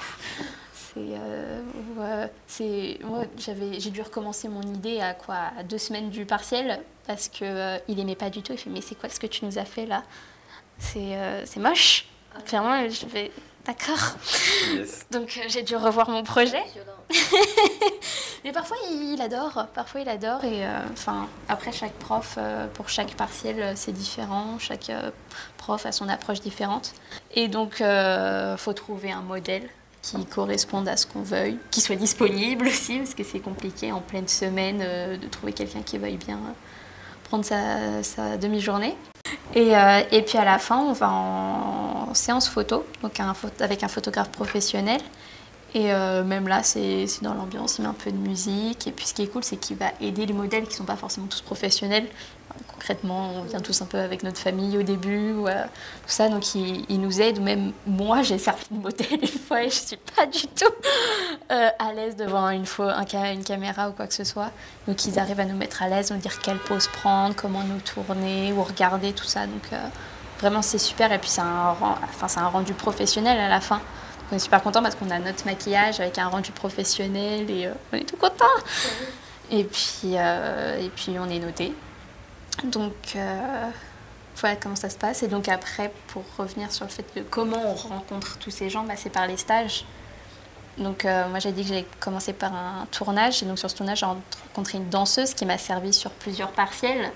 [0.72, 2.28] C'est, ou, euh,
[3.04, 5.50] moi, j'avais, j'ai dû recommencer mon idée à quoi?
[5.68, 8.52] Deux semaines du partiel parce que euh, il aimait pas du tout.
[8.52, 10.02] Il fait mais c'est quoi ce que tu nous as fait là?
[10.78, 12.06] C'est, c'est moche.
[12.46, 13.30] Clairement, je vais
[13.66, 14.16] d'accord.
[14.74, 15.06] Yes.
[15.10, 16.62] Donc euh, j'ai dû revoir mon projet.
[18.44, 22.88] Mais parfois il adore, parfois il adore et euh, enfin après chaque prof euh, pour
[22.88, 25.10] chaque partiel c'est différent, chaque euh,
[25.58, 26.94] prof a son approche différente
[27.34, 29.68] et donc euh, faut trouver un modèle
[30.00, 34.00] qui corresponde à ce qu'on veuille, qui soit disponible aussi parce que c'est compliqué en
[34.00, 36.38] pleine semaine euh, de trouver quelqu'un qui veuille bien
[37.24, 38.96] prendre sa, sa demi-journée.
[39.54, 43.20] Et, euh, et puis à la fin, on va en séance photo, donc
[43.60, 45.00] avec un photographe professionnel.
[45.74, 48.86] Et euh, même là, c'est dans l'ambiance, il met un peu de musique.
[48.86, 50.84] Et puis ce qui est cool, c'est qu'il va aider les modèles qui ne sont
[50.84, 52.06] pas forcément tous professionnels.
[52.74, 56.28] Concrètement, on vient tous un peu avec notre famille au début, ou, euh, tout ça.
[56.28, 57.40] Donc il, il nous aide.
[57.40, 60.64] Même moi, j'ai servi de modèle une fois et je suis pas du tout
[61.52, 64.50] euh, à l'aise devant une, fo- un ca- une caméra ou quoi que ce soit.
[64.88, 67.80] Donc ils arrivent à nous mettre à l'aise, nous dire quelle pose prendre, comment nous
[67.80, 69.46] tourner ou regarder, tout ça.
[69.46, 69.76] Donc euh,
[70.40, 71.12] vraiment, c'est super.
[71.12, 73.80] Et puis c'est un, enfin, un rendu professionnel à la fin.
[74.32, 77.96] On est super content parce qu'on a notre maquillage avec un rendu professionnel et on
[77.96, 78.44] est tout content.
[79.50, 81.74] Et puis, et puis on est noté.
[82.64, 83.70] Donc euh,
[84.36, 85.22] voilà comment ça se passe.
[85.22, 88.84] Et donc après, pour revenir sur le fait de comment on rencontre tous ces gens,
[88.84, 89.84] bah, c'est par les stages.
[90.78, 93.76] Donc euh, moi j'ai dit que j'ai commencé par un tournage et donc sur ce
[93.76, 97.10] tournage j'ai rencontré une danseuse qui m'a servi sur plusieurs partiels.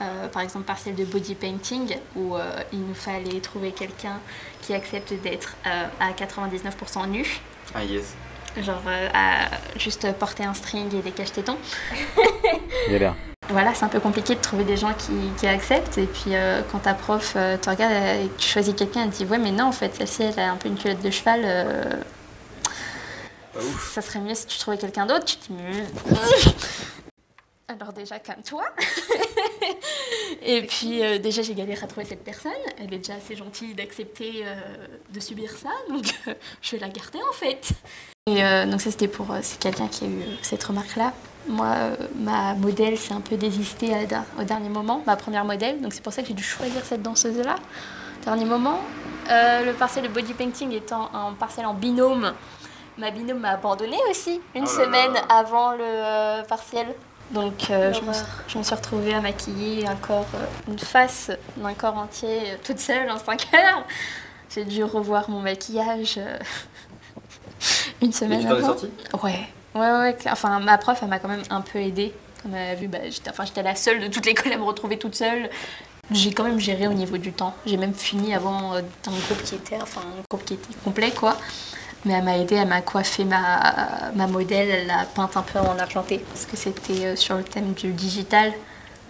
[0.00, 4.20] Euh, par exemple partiel de body painting où euh, il nous fallait trouver quelqu'un
[4.62, 7.40] qui accepte d'être à 99% nu,
[7.74, 8.14] Ah yes.
[8.60, 8.80] genre
[9.12, 11.58] à juste porter un string et des cache-tétons.
[12.88, 13.16] Galère.
[13.50, 15.96] Voilà, c'est un peu compliqué de trouver des gens qui, qui acceptent.
[15.96, 19.10] Et puis euh, quand ta prof euh, te regarde et que tu choisis quelqu'un, elle
[19.10, 21.10] te dit Ouais, mais non, en fait, celle-ci, elle a un peu une culotte de
[21.10, 21.42] cheval.
[21.44, 21.82] euh,
[23.92, 25.24] ça serait mieux si tu trouvais quelqu'un d'autre.
[25.24, 25.54] Tu te dis.
[27.68, 28.64] Alors, déjà, calme-toi.
[30.42, 32.52] et puis, déjà, j'ai galéré à trouver cette personne.
[32.78, 34.44] Elle est déjà assez gentille d'accepter
[35.12, 35.68] de subir ça.
[35.90, 36.06] Donc,
[36.62, 37.72] je vais la garder, en fait.
[38.26, 39.34] Et donc, ça, c'était pour.
[39.42, 41.12] c'est quelqu'un qui a eu cette remarque-là.
[41.48, 43.92] Moi, euh, ma modèle s'est un peu désistée
[44.38, 45.80] au dernier moment, ma première modèle.
[45.80, 47.56] Donc c'est pour ça que j'ai dû choisir cette danseuse-là.
[48.24, 48.80] Dernier moment.
[49.30, 52.32] Euh, le partiel de body painting étant un partiel en binôme,
[52.98, 55.20] ma binôme m'a abandonnée aussi une Oh là semaine là.
[55.30, 56.86] avant le euh, partiel.
[57.30, 60.78] Donc euh, je, me suis, je me suis retrouvée à maquiller un corps, euh, une
[60.78, 63.84] face d'un corps entier euh, toute seule en 5 heures.
[64.54, 66.38] J'ai dû revoir mon maquillage euh,
[68.02, 68.66] une semaine tu t'en es avant.
[68.68, 68.90] sortie?
[69.22, 69.46] Ouais,
[69.78, 70.16] ouais, ouais.
[70.30, 72.14] Enfin, ma prof, elle m'a quand même un peu aidée.
[72.42, 74.64] Comme elle a vu, bah, j'étais enfin, j'étais la seule de toute l'école à me
[74.64, 75.50] retrouver toute seule.
[76.10, 77.54] J'ai quand même géré au niveau du temps.
[77.66, 81.10] J'ai même fini avant euh, d'un groupe qui était, enfin, un groupe qui était complet,
[81.10, 81.36] quoi.
[82.04, 85.58] Mais elle m'a aidée, elle m'a coiffé ma, ma modèle, elle l'a peinte un peu
[85.58, 86.18] en argenté.
[86.18, 88.52] Parce que c'était euh, sur le thème du digital.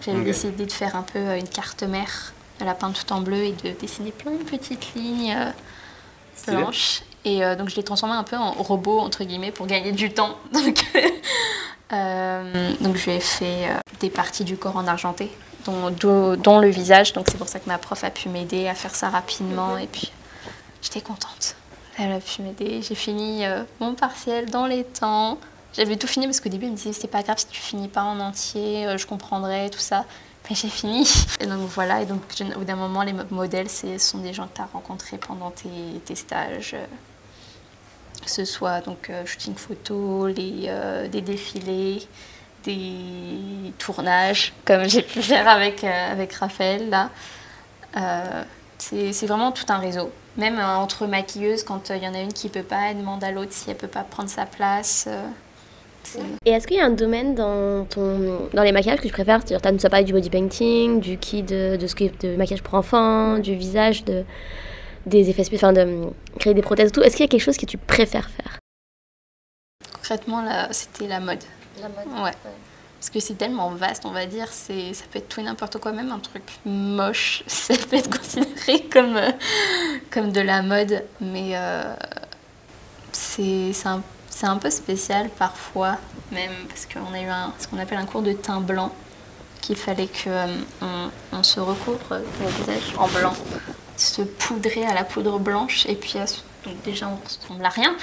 [0.01, 2.33] J'avais décidé de faire un peu euh, une carte mère.
[2.59, 7.01] Elle a peint tout en bleu et de dessiner plein de petites lignes euh, blanches.
[7.25, 10.11] Et euh, donc je l'ai transformé un peu en robot, entre guillemets, pour gagner du
[10.13, 10.37] temps.
[10.53, 10.83] Donc,
[11.91, 15.31] euh, donc je lui ai fait euh, des parties du corps en argenté,
[15.65, 17.13] dont, le visage.
[17.13, 19.77] Donc c'est pour ça que ma prof a pu m'aider à faire ça rapidement.
[19.77, 20.11] Et puis
[20.81, 21.55] j'étais contente.
[21.97, 22.81] Elle a pu m'aider.
[22.81, 25.37] J'ai fini euh, mon partiel dans les temps.
[25.75, 27.87] J'avais tout fini parce qu'au début, elle me disait c'est pas grave si tu finis
[27.87, 30.05] pas en entier, je comprendrai, tout ça.
[30.49, 31.07] Mais j'ai fini.
[31.39, 32.21] Et donc voilà, et donc
[32.55, 35.17] au bout d'un moment, les mo- modèles, ce sont des gens que tu as rencontrés
[35.17, 35.69] pendant tes,
[36.05, 36.75] tes stages.
[38.29, 42.03] Que ce soit donc euh, shooting photo, les, euh, des défilés,
[42.63, 47.09] des tournages, comme j'ai pu faire avec, euh, avec Raphaël là.
[48.77, 50.11] C'est vraiment tout un réseau.
[50.37, 53.31] Même entre maquilleuses, quand il y en a une qui peut pas, elle demande à
[53.31, 55.09] l'autre si elle peut pas prendre sa place.
[56.45, 59.39] Et est-ce qu'il y a un domaine dans, ton, dans les maquillages que tu préfères?
[59.43, 63.39] C'est-à-dire, tu nous as parlé du body painting, du kit de, de maquillage pour enfants,
[63.39, 64.23] du visage, de,
[65.05, 67.01] des effets spéciaux, enfin de hum, créer des prothèses et tout.
[67.01, 68.59] Est-ce qu'il y a quelque chose que tu préfères faire?
[69.93, 71.43] Concrètement, c'était la mode.
[72.23, 72.31] Ouais.
[72.99, 75.77] Parce que c'est tellement vaste, on va dire, c'est, ça peut être tout et n'importe
[75.77, 79.31] quoi, même un truc moche, ça peut être considéré comme, euh,
[80.11, 81.95] comme de la mode, mais euh,
[83.13, 85.97] c'est, c'est, un, c'est un peu spécial parfois,
[86.33, 88.91] même parce qu'on a eu un, ce qu'on appelle un cours de teint blanc.
[89.61, 90.47] qu'il fallait que euh,
[90.81, 93.33] on, on se recouvre le visage en blanc,
[93.99, 96.13] se poudrer à la poudre blanche, et puis
[96.65, 97.95] donc déjà on ressemble à rien.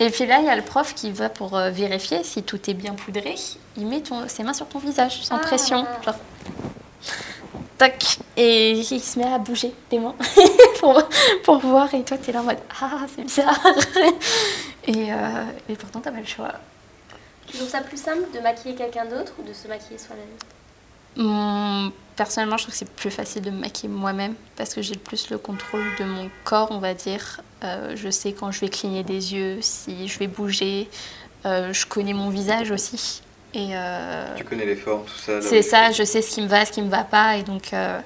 [0.00, 2.70] Et puis là, il y a le prof qui va pour euh, vérifier si tout
[2.70, 3.34] est bien poudré.
[3.76, 5.40] Il met ton- ses mains sur ton visage sans Ah.
[5.40, 6.14] pression, genre
[7.76, 10.14] tac, et il se met à bouger des mains
[10.80, 11.00] pour,
[11.44, 11.92] pour voir.
[11.94, 13.58] Et toi, t'es là en mode ah c'est bizarre.
[14.86, 16.52] et, euh, et pourtant t'as pas le choix.
[17.46, 20.26] Tu trouves ça plus simple de maquiller quelqu'un d'autre ou de se maquiller soi-même?
[21.16, 24.96] Hum, personnellement, je trouve que c'est plus facile de me maquiller moi-même parce que j'ai
[24.96, 27.40] plus le contrôle de mon corps, on va dire.
[27.64, 30.88] Euh, je sais quand je vais cligner des yeux, si je vais bouger.
[31.46, 33.22] Euh, je connais mon visage aussi.
[33.54, 35.40] Et euh, Tu connais les formes, tout ça.
[35.40, 37.36] c'est ça, je sais ce qui me va, ce qui me va pas.
[37.36, 37.98] Et donc, euh,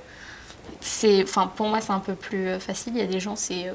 [0.80, 2.92] c'est, enfin, pour moi, c'est un peu plus facile.
[2.94, 3.72] Il y a des gens, c'est,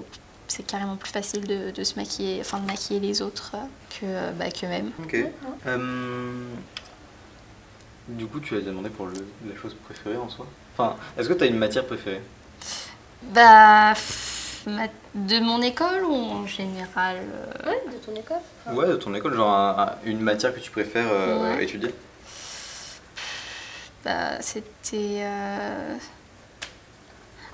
[0.47, 3.55] c'est carrément plus facile de, de se maquiller, enfin, de maquiller les autres
[3.99, 4.05] que,
[4.37, 4.91] bah, qu'eux-mêmes.
[5.03, 5.17] Ok.
[8.07, 9.13] Du coup, tu as demandé pour le,
[9.49, 10.45] la chose préférée en soi.
[10.77, 12.21] Enfin, est-ce que tu as une matière préférée?
[13.23, 13.93] Bah,
[15.15, 17.17] de mon école ou en général
[17.65, 18.37] euh, Ouais, de ton école.
[18.65, 21.63] Enfin, Ouais, de ton école, genre un- un- une matière que tu préfères euh, Ouais.
[21.63, 21.93] étudier?
[24.05, 25.19] Bah, C'était.
[25.23, 25.95] euh,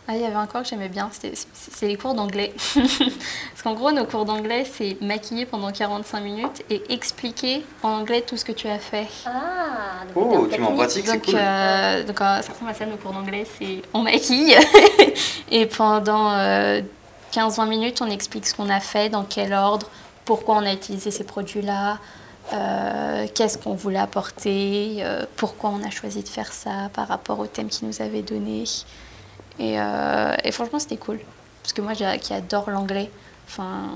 [0.05, 2.53] Ah, il y avait un cours que j'aimais bien, c'était- c'est c'est les cours d'anglais.
[2.75, 8.21] Parce qu'en gros, nos cours d'anglais, c'est maquiller pendant 45 minutes et expliquer en anglais
[8.21, 9.07] tout ce que tu as fait.
[9.25, 9.72] Ah,
[10.15, 10.77] Oh, tu mets en technique.
[10.77, 11.35] pratique, c'est cool.
[11.37, 14.55] euh, donc euh, ça ressemble à ça, nos cours d'anglais, c'est on maquille.
[15.51, 16.81] et pendant euh,
[17.33, 19.89] 15-20 minutes, on explique ce qu'on a fait, dans quel ordre,
[20.25, 21.99] pourquoi on a utilisé ces produits-là,
[22.53, 27.39] euh, qu'est-ce qu'on voulait apporter, euh, pourquoi on a choisi de faire ça par rapport
[27.39, 28.65] au thème qu'ils nous avaient donné.
[29.59, 31.19] Et, euh, et franchement, c'était cool.
[31.61, 33.09] Parce que moi, qui adore l'anglais,
[33.47, 33.89] enfin,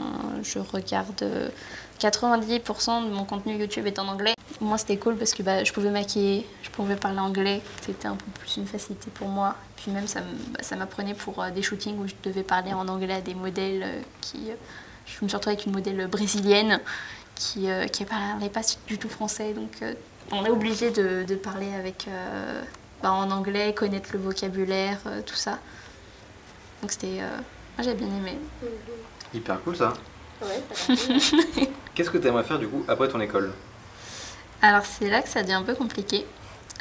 [0.44, 1.50] je regarde euh,
[2.00, 4.34] 90% de mon contenu YouTube est en anglais.
[4.62, 7.62] Moi, c'était cool parce que bah, je pouvais maquiller, je pouvais parler anglais.
[7.82, 9.56] C'était un peu plus une facilité pour moi.
[9.76, 13.14] Puis même, ça bah, m'apprenait pour euh, des shootings où je devais parler en anglais
[13.14, 14.52] à des modèles euh, qui...
[14.52, 14.56] euh,
[15.06, 16.82] je me suis retrouvée avec une modèle brésilienne
[17.36, 19.54] qui ne parlait pas du tout français.
[19.54, 19.82] Donc,
[20.34, 22.10] on est obligé de, parler avec,
[23.02, 25.60] bah, en anglais, connaître le vocabulaire, tout ça.
[26.82, 27.22] Donc, c'était...
[27.78, 28.38] moi, j'ai bien aimé.
[29.34, 29.94] Hyper cool ça.
[30.42, 30.62] Ouais.
[31.96, 33.52] Qu'est-ce que tu aimerais faire du coup après ton école?
[34.62, 36.26] Alors c'est là que ça devient un peu compliqué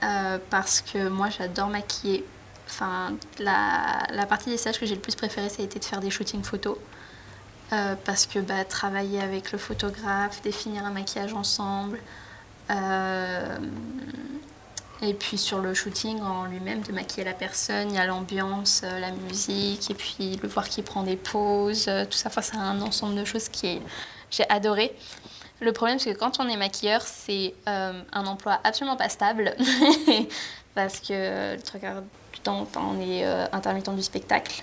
[0.02, 2.24] euh, parce que moi j'adore maquiller.
[2.68, 5.84] Enfin, la, la partie des stages que j'ai le plus préféré, ça a été de
[5.84, 6.76] faire des shootings photos.
[7.72, 11.98] Euh, parce que bah, travailler avec le photographe, définir un maquillage ensemble,
[12.70, 13.56] euh,
[15.02, 18.82] et puis sur le shooting en lui-même, de maquiller la personne, il y a l'ambiance,
[18.84, 22.28] euh, la musique, et puis le voir qui prend des pauses, euh, tout ça.
[22.28, 23.82] Enfin, c'est un ensemble de choses qui est...
[24.30, 24.94] j'ai adoré.
[25.60, 29.54] Le problème, c'est que quand on est maquilleur, c'est euh, un emploi absolument pas stable.
[30.74, 31.82] parce que le truc
[32.32, 34.62] du temps, on est euh, intermittent du spectacle.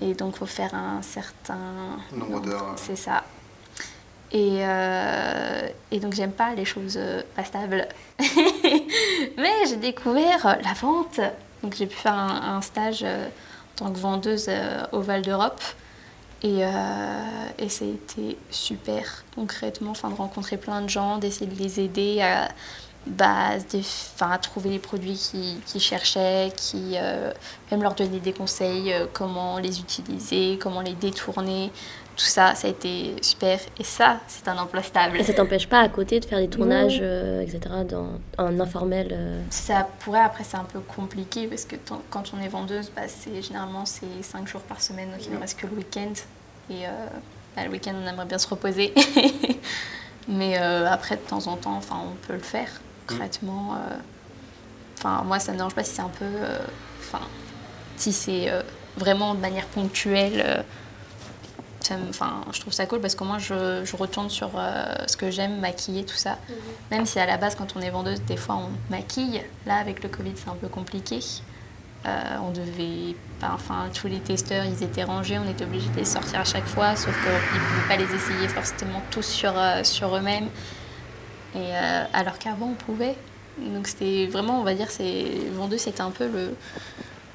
[0.00, 2.74] Et donc, il faut faire un certain Nombre d'heures.
[2.76, 3.24] C'est ça.
[4.32, 7.88] Et, euh, et donc, j'aime pas les choses euh, pas stables.
[9.38, 11.20] Mais j'ai découvert euh, la vente.
[11.62, 13.06] Donc, j'ai pu faire un, stage en
[13.76, 14.48] tant que vendeuse
[14.92, 15.60] au Val d'Europe.
[16.44, 21.80] Et, et ça a été super concrètement, de rencontrer plein de gens, d'essayer de les
[21.80, 22.48] aider à,
[23.06, 23.56] bah,
[24.40, 25.16] trouver les produits
[25.66, 26.94] qu'ils cherchaient, qui,
[27.72, 31.72] même leur donner des conseils, comment les utiliser, comment les détourner.
[32.18, 33.60] Tout ça, ça a été super.
[33.78, 35.18] Et ça, c'est un emploi stable.
[35.20, 39.10] Et ça t'empêche pas à côté de faire des tournages, euh, etc., dans, en informel
[39.12, 41.76] euh, Ça pourrait, après, c'est un peu compliqué parce que
[42.10, 45.38] quand on est vendeuse, bah, c'est, généralement, c'est 5 jours par semaine, donc il ne
[45.38, 46.12] reste que le week-end.
[46.70, 46.90] Et euh,
[47.54, 48.92] bah, le week-end, on aimerait bien se reposer.
[50.28, 52.68] Mais après, de temps en temps, enfin, on peut le faire
[53.06, 53.74] concrètement.
[53.74, 53.96] euh.
[54.98, 56.26] Enfin, moi, ça ne me dérange pas si c'est un peu.
[56.98, 57.24] Enfin,
[57.96, 58.50] si c'est
[58.96, 60.64] vraiment de manière ponctuelle.
[61.88, 65.16] Ça Enfin, je trouve ça cool parce qu'au moins je, je retourne sur euh, ce
[65.16, 66.38] que j'aime, maquiller, tout ça.
[66.90, 69.42] Même si à la base, quand on est vendeuse, des fois on maquille.
[69.66, 71.20] Là, avec le Covid, c'est un peu compliqué.
[72.06, 73.16] Euh, on devait.
[73.40, 76.44] pas- Enfin, tous les testeurs, ils étaient rangés, on était obligé de les sortir à
[76.44, 80.48] chaque fois, sauf qu'ils ne pouvaient pas les essayer forcément tous sur, euh, sur eux-mêmes.
[81.54, 83.16] Et euh, alors qu'avant, on pouvait.
[83.58, 86.54] Donc c'était vraiment, on va dire, c'est vendeuse, c'était un peu le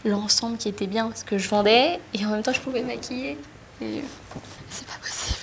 [0.05, 3.37] l'ensemble qui était bien parce que je vendais et en même temps je pouvais maquiller.
[3.81, 4.03] Et
[4.69, 5.39] c'est pas possible.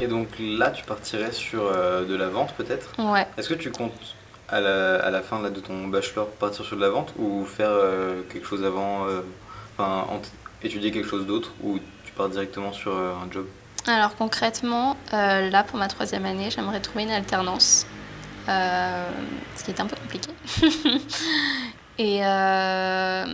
[0.00, 2.92] Et donc là, tu partirais sur euh, de la vente peut-être?
[2.98, 3.26] Ouais.
[3.38, 4.14] Est-ce que tu comptes
[4.48, 7.44] à la, à la fin là, de ton bachelor partir sur de la vente ou
[7.44, 9.20] faire euh, quelque chose avant, euh,
[9.76, 10.06] enfin
[10.62, 13.46] étudier quelque chose d'autre ou tu pars directement sur euh, un job?
[13.86, 17.86] Alors concrètement, euh, là pour ma troisième année, j'aimerais trouver une alternance,
[18.48, 19.08] euh,
[19.54, 20.30] ce qui est un peu compliqué.
[21.98, 23.24] Et, euh,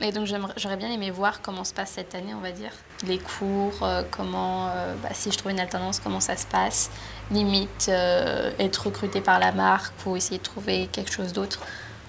[0.00, 2.70] et donc j'aurais bien aimé voir comment se passe cette année, on va dire.
[3.06, 6.90] Les cours, euh, comment, euh, bah, si je trouve une alternance, comment ça se passe.
[7.30, 11.60] Limite, euh, être recruté par la marque ou essayer de trouver quelque chose d'autre.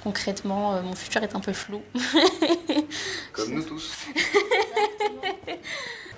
[0.03, 1.83] Concrètement, mon futur est un peu flou.
[3.33, 3.91] Comme nous tous.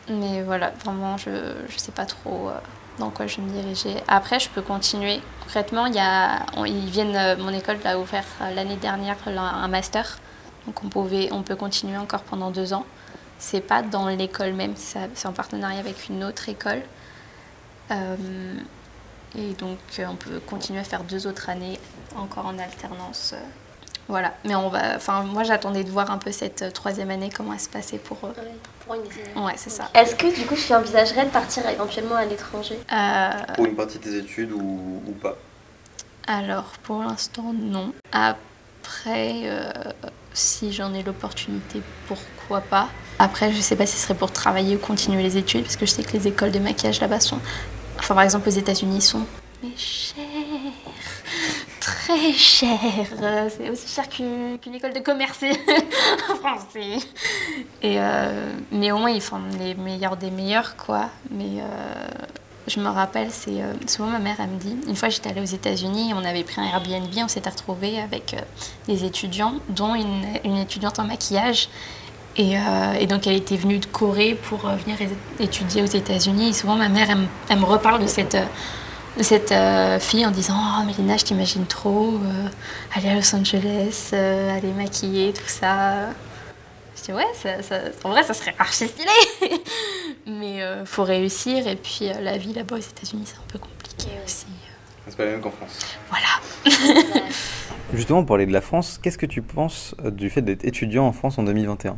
[0.09, 2.49] Mais voilà, vraiment, je ne sais pas trop
[2.99, 3.95] dans quoi je vais me diriger.
[4.07, 5.19] Après, je peux continuer.
[5.41, 8.23] Concrètement, il y a, on- ils viennent, mon école a ouvert
[8.55, 10.17] l'année dernière un master.
[10.65, 12.85] Donc on, pouvait, on peut continuer encore pendant deux ans.
[13.39, 16.81] C'est pas dans l'école même, c'est en partenariat avec une autre école.
[17.91, 18.15] Euh,
[19.37, 21.79] et donc euh, on peut continuer à faire deux autres années
[22.15, 23.33] encore en alternance.
[23.33, 23.41] euh.
[24.07, 24.95] Voilà, mais on va.
[24.95, 28.17] Enfin, moi j'attendais de voir un peu cette troisième année comment elle se passait pour
[28.25, 28.33] eux.
[28.85, 29.43] Pour une.
[29.43, 29.89] Ouais, c'est ça.
[29.93, 32.77] Est-ce que du coup tu envisagerais de partir éventuellement à l'étranger?
[32.91, 35.35] Euh, Pour une partie de tes études ou, ou pas?
[36.27, 37.93] Alors, pour l'instant, non.
[38.13, 39.71] Après, euh,
[40.33, 42.89] si j'en ai l'opportunité, pourquoi pas.
[43.19, 45.85] Après, je sais pas si ce serait pour travailler ou continuer les études, parce que
[45.85, 47.39] je sais que les écoles de maquillage là-bas sont.
[47.99, 49.25] Enfin, par exemple, aux États-Unis, sont.
[49.61, 50.23] Mais chères
[51.79, 55.43] Très chères C'est aussi cher qu'une qu'une école de commerce
[56.29, 56.97] en français.
[57.81, 61.09] Et, euh, mais au moins, ils font les meilleurs des meilleurs, quoi.
[61.31, 61.61] Mais.
[61.61, 62.07] euh,
[62.67, 65.41] je me rappelle, c'est euh, souvent ma mère, elle me dit, une fois j'étais allée
[65.41, 68.41] aux États-Unis, on avait pris un Airbnb, on s'était retrouvés avec euh,
[68.87, 71.69] des étudiants, dont une, étudiante en maquillage.
[72.35, 74.97] Et, euh, et donc elle était venue de Corée pour venir
[75.39, 76.49] étudier aux États-Unis.
[76.49, 78.35] Et souvent ma mère, me- reparle de cette,
[79.99, 82.19] fille en disant Oh, Mélina, je t'imagine trop
[82.95, 86.07] aller à Los Angeles, aller maquiller, tout ça.
[87.11, 89.09] Ouais, ça, ça- en vrai, ça serait archi stylé
[90.25, 91.67] Mais il faut réussir.
[91.67, 94.45] Et puis euh, la vie là-bas aux États-Unis, c'est un peu compliqué aussi.
[95.07, 95.79] C'est pas la même qu'en France.
[96.09, 96.73] Voilà.
[97.93, 101.05] Justement, pour parler de la France, qu'est-ce que tu penses euh, du fait d'être étudiant
[101.05, 101.97] en France en 2021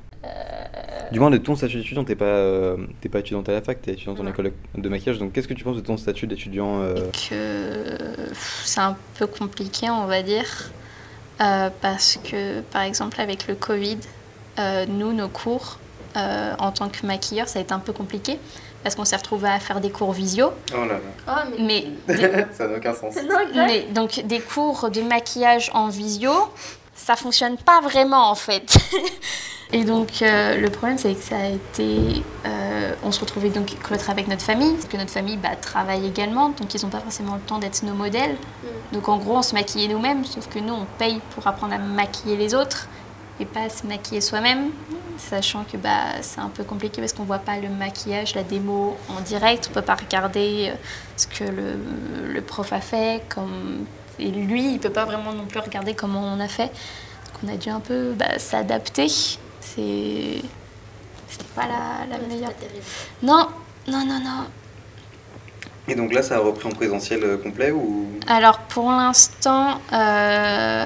[1.12, 3.82] Du moins de ton statut d'étudiant, t'es pas, euh, t'es pas étudiante à la fac,
[3.82, 6.82] t'es étudiante en école de maquillage, donc qu'est-ce que tu penses de ton statut d'étudiant
[6.82, 6.96] euh,
[7.30, 8.34] que
[8.66, 10.72] c'est un peu compliqué, on va dire,
[11.42, 14.00] euh, parce que, par exemple, avec le Covid,
[14.60, 15.78] euh, nous, nos cours,
[16.16, 18.40] euh, en tant que maquilleur, ça a été un peu compliqué,
[18.84, 21.88] parce qu'on s'est retrouvé à faire des cours visio, Oh là Oh, mais.
[22.08, 23.16] mais, Ça n'a aucun sens.
[23.16, 26.32] Non, mais donc des cours de maquillage en visio,
[26.96, 28.78] ça fonctionne pas vraiment en fait.
[29.74, 33.78] Et donc euh, le problème c'est que ça a été, euh, on se retrouvait donc
[33.84, 37.00] cloître avec notre famille, parce que notre famille bah, travaille également, donc ils n'ont pas
[37.00, 38.36] forcément le temps d'être nos modèles.
[38.94, 41.78] Donc en gros on se maquillait nous-mêmes, sauf que nous on paye pour apprendre à
[41.80, 42.88] maquiller les autres
[43.40, 44.72] et pas à se maquiller soi-même,
[45.18, 48.98] sachant que bah, c'est un peu compliqué parce qu'on voit pas le maquillage, la démo
[49.10, 50.76] en direct, on peut pas regarder euh,
[51.18, 53.86] ce que le, le prof a fait, comme,
[54.20, 56.68] et lui il peut pas vraiment non plus regarder comment on a fait.
[56.68, 59.08] Donc on a dû un peu bah, s'adapter.
[59.08, 60.42] C'est...
[61.28, 62.54] C'était pas la, la meilleure.
[63.22, 63.50] Non,
[63.88, 64.46] non, non, non.
[65.88, 68.08] Et donc là, ça a repris en présentiel euh, complet ou?
[68.28, 70.86] Alors pour l'instant, euh,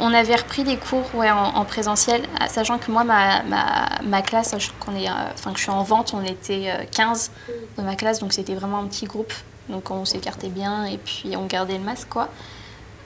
[0.00, 4.22] on avait repris des cours ouais, en, en présentiel, sachant que moi, ma, ma, ma
[4.22, 7.30] classe, sachant qu'on est, euh, enfin, que je suis en vente, on était euh, 15
[7.76, 9.32] dans ma classe, donc c'était vraiment un petit groupe.
[9.68, 12.28] Donc on s'écartait bien et puis on gardait le masque, quoi.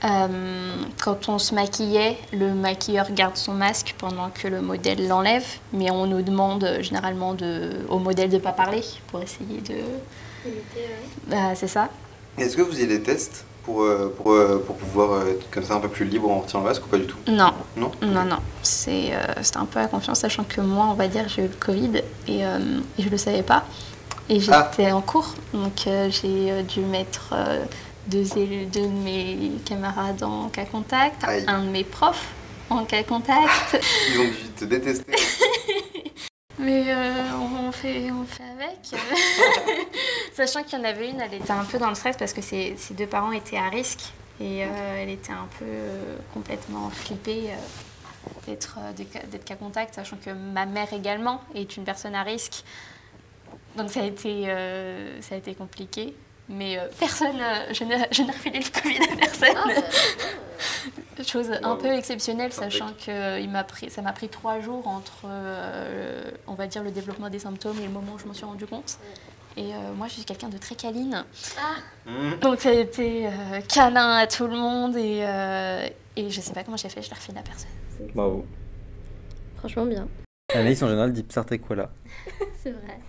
[0.03, 5.45] Euh, quand on se maquillait, le maquilleur garde son masque pendant que le modèle l'enlève,
[5.73, 9.59] mais on nous demande euh, généralement de, au modèle de ne pas parler pour essayer
[9.61, 9.75] de...
[11.25, 11.89] Bah, c'est ça.
[12.37, 13.43] Est-ce que vous avez des tests?
[13.67, 16.39] Pour, euh, pour, euh, pour pouvoir euh, être comme ça un peu plus libre en
[16.39, 17.17] retirant le masque ou pas du tout?
[17.27, 17.91] Non, Non?
[18.01, 18.37] Non, non.
[18.63, 21.55] C'est, c'était un peu à confiance, sachant que moi, on va dire, j'ai eu le
[21.59, 22.43] Covid et,
[22.97, 23.65] je le savais pas.
[24.29, 24.69] Et Ah.
[24.71, 27.33] j'étais en cours, donc j'ai dû mettre
[28.07, 31.43] deux, élus- deux de mes camarades en cas contact, Aïe.
[31.47, 32.27] un de mes profs
[32.69, 33.79] en cas contact.
[34.13, 35.11] Ils ont dû te détester.
[36.59, 37.06] Mais euh,
[37.77, 38.79] fait, on fait avec.
[40.33, 42.41] Sachant qu'il y en avait une, elle était un peu dans le stress parce que
[42.41, 44.11] ses, ses deux parents étaient à risque.
[44.39, 48.91] Et euh, elle était un peu euh, complètement flippée euh, d'être euh,
[49.31, 52.63] d'être cas contact, sachant que ma mère également est une personne à risque.
[53.75, 54.45] Donc ça a été,
[55.21, 56.15] ça a été compliqué.
[56.49, 57.39] Mais personne,
[57.71, 59.83] je n'ai je n'ai refilé le Covid à personne.
[61.25, 65.25] Chose un peu exceptionnelle, sachant que il m'a pris, ça m'a pris trois jours entre,
[65.25, 68.45] euh, on va dire, le développement des symptômes et le moment où je m'en suis
[68.45, 68.97] rendu compte.
[69.57, 71.25] Et euh, moi, je suis quelqu'un de très câline.
[72.41, 73.31] Donc ça a été euh,
[73.67, 77.09] câlin à tout le monde et, euh, et je sais pas comment j'ai fait, je
[77.09, 77.69] l'ai refilé à personne.
[78.13, 78.45] Bravo.
[79.57, 80.07] Franchement, bien.
[80.53, 81.89] Anaïs en général dit Psartequala.
[82.63, 82.99] C'est vrai.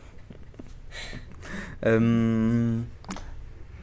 [1.87, 2.79] Euh,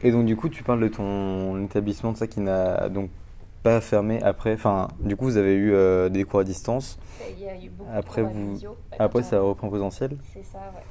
[0.04, 3.12] Et donc du coup, tu parles de ton établissement, de ça qui n'a donc
[3.66, 4.54] pas fermé après.
[4.54, 7.00] Enfin, du coup, vous avez eu euh, des cours à distance.
[7.92, 8.60] Après, vous,
[9.00, 10.18] après ça reprend en présentiel.
[10.34, 10.84] C'est ça, ouais.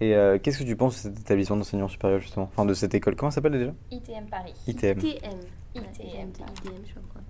[0.00, 2.48] Et euh, qu'est-ce que tu penses de cet établissement d'enseignement supérieur justement?
[2.50, 3.16] Enfin, de cette école.
[3.16, 3.72] Comment ça s'appelle déjà?
[3.90, 4.54] ITM Paris.
[4.66, 4.98] ITM.
[4.98, 5.38] ITM.
[5.74, 7.22] ITM, ITM, je pas quoi.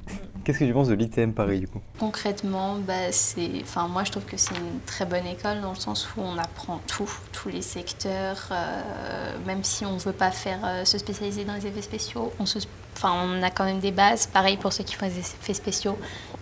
[0.44, 4.10] Qu'est-ce que tu penses de l'ITM Paris du coup Concrètement, bah, c'est, enfin, moi je
[4.10, 7.48] trouve que c'est une très bonne école dans le sens où on apprend tout, tous
[7.48, 11.66] les secteurs, euh, même si on ne veut pas faire euh, se spécialiser dans les
[11.66, 12.58] effets spéciaux, on, se,
[12.96, 14.26] enfin, on a quand même des bases.
[14.26, 15.96] Pareil pour ceux qui font des effets spéciaux,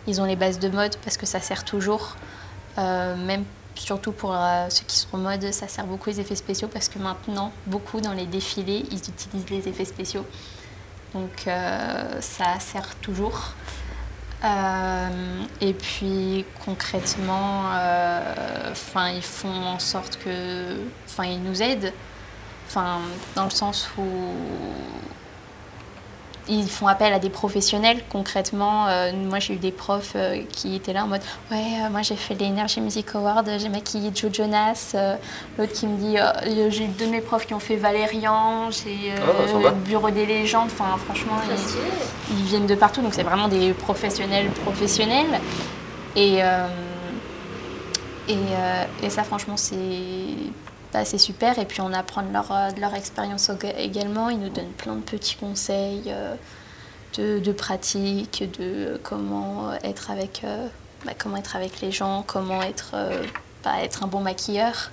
[0.06, 2.16] ils ont les bases de mode parce que ça sert toujours.
[2.78, 3.44] Euh, même
[3.74, 6.88] surtout pour euh, ceux qui sont en mode, ça sert beaucoup les effets spéciaux parce
[6.88, 10.24] que maintenant, beaucoup dans les défilés, ils utilisent les effets spéciaux.
[11.14, 13.54] Donc euh, ça sert toujours.
[14.42, 15.08] Euh,
[15.60, 18.72] et puis concrètement, euh,
[19.14, 21.92] ils font en sorte que, enfin ils nous aident,
[22.66, 23.00] enfin
[23.34, 24.02] dans le sens où
[26.50, 28.86] ils font appel à des professionnels concrètement.
[28.88, 32.02] euh, moi j'ai eu des profs euh, qui étaient là en mode ouais euh, moi
[32.02, 34.92] j'ai fait l'Energy Music Award, j'ai maquillé Joe Jonas.
[34.94, 35.14] euh,
[35.58, 36.16] L'autre qui me dit
[36.70, 39.68] j'ai eu deux de mes profs qui ont fait Valérian, j'ai euh, Ah, sympa.
[39.70, 40.68] le Bureau des légendes.
[40.72, 45.40] Enfin franchement ils, ils viennent de partout donc c'est vraiment des professionnels professionnels
[46.16, 46.66] et euh,
[48.28, 49.76] et, euh, et ça franchement c'est
[50.92, 54.28] bah, c'est super et puis on apprend de leur, euh, de leur expérience également.
[54.28, 56.34] Ils nous donnent plein de petits conseils euh,
[57.16, 60.68] de, de pratique, de comment être avec, euh,
[61.04, 63.22] bah, comment être avec les gens, comment être, euh,
[63.64, 64.90] bah, être un bon maquilleur.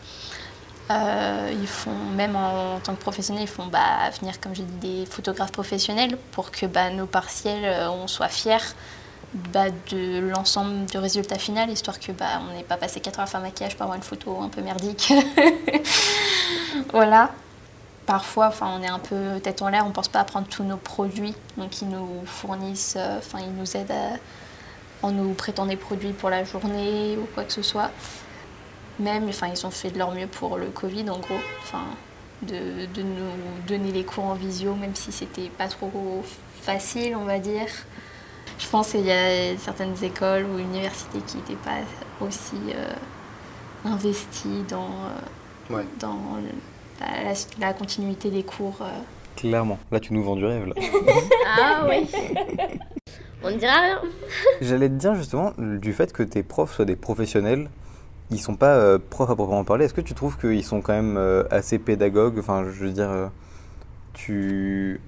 [0.89, 4.99] Euh, ils font, même en, tant que professionnels, ils font bah, venir, comme j'ai dit,
[4.99, 8.73] des photographes professionnels pour que bah, nos partiels, euh, on soit fiers
[9.33, 13.25] bah, de l'ensemble du résultat final, histoire que bah, on n'ait pas passé 4 heures
[13.25, 15.11] à faire maquillage pour avoir une photo un peu merdique.
[16.93, 17.31] voilà.
[18.05, 20.63] Parfois, enfin, on est un peu tête en l'air, on pense pas à prendre tous
[20.63, 24.17] nos produits, donc ils nous fournissent, euh, enfin, ils nous aident
[25.03, 27.91] en nous prêtant des produits pour la journée ou quoi que ce soit.
[28.99, 31.83] Même, enfin, ils ont fait de leur mieux pour le Covid, en gros, enfin,
[32.43, 36.23] de, de nous donner les cours en visio, même si c'était pas trop
[36.61, 37.67] facile, on va dire.
[38.59, 41.77] Je pense qu'il y a certaines écoles ou universités qui n'étaient pas
[42.25, 42.87] aussi euh,
[43.85, 44.89] investies dans,
[45.71, 45.85] euh, Ouais.
[45.99, 48.77] dans le- la, la- la continuité des cours.
[48.81, 48.89] euh.
[49.35, 49.77] Clairement.
[49.91, 50.65] Là, tu nous vends du rêve.
[50.65, 50.73] Là.
[51.59, 52.07] Ah oui.
[53.43, 54.01] On ne dira rien.
[54.61, 57.69] J'allais te dire justement du fait que tes profs soient des professionnels.
[58.31, 59.85] Ils sont pas euh, profs à proprement parler.
[59.85, 62.39] Est-ce que tu trouves qu'ils sont quand même euh, assez pédagogues?
[62.39, 63.27] Enfin, je veux dire, euh,
[64.13, 64.99] tu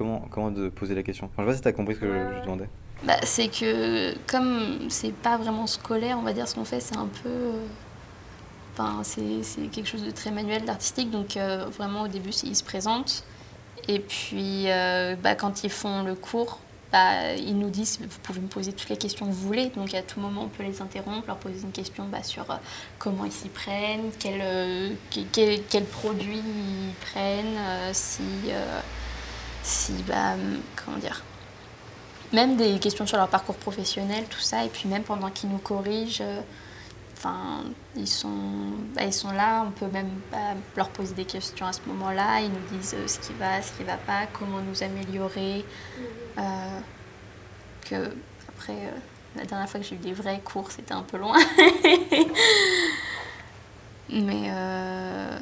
[0.00, 2.06] comment comment te poser la question Enfin, je sais pas si t'as compris ce que
[2.06, 2.68] je, je demandais.
[3.04, 6.96] Bah, c'est que comme c'est pas vraiment scolaire, on va dire ce qu'on fait, c'est
[6.96, 7.28] un peu.
[7.28, 7.66] euh,
[8.72, 11.10] Enfin, c'est quelque chose de très manuel, d'artistique.
[11.10, 13.24] Donc euh, vraiment au début, ils se présentent.
[13.88, 16.60] Et puis euh, bah, quand ils font le cours,
[16.92, 19.66] bah, ils nous disent vous pouvez me poser toutes les questions que vous voulez.
[19.76, 22.54] Donc à tout moment, on peut les interrompre, leur poser une question bah, sur euh,
[22.98, 28.80] comment ils s'y prennent, quel, euh, quel, quel- quel produit ils prennent, euh, si, euh,
[29.62, 31.22] si bah, hum, comment dire,
[32.32, 35.58] même des questions sur leur parcours professionnel, tout ça, et puis même pendant qu'ils nous
[35.58, 36.40] corrigent, euh,
[37.16, 37.64] enfin,
[37.96, 38.28] ils sont,
[38.94, 42.40] bah, ils sont là, on peut même bah, leur poser des questions à ce moment-là,
[42.40, 45.64] ils nous disent euh, ce qui va, ce qui va pas, comment nous améliorer,
[46.38, 46.80] euh,
[47.88, 48.14] que
[48.48, 48.90] après, euh,
[49.36, 51.38] la dernière fois que j'ai eu des vrais cours, c'était un peu loin.
[54.10, 55.38] Mais euh,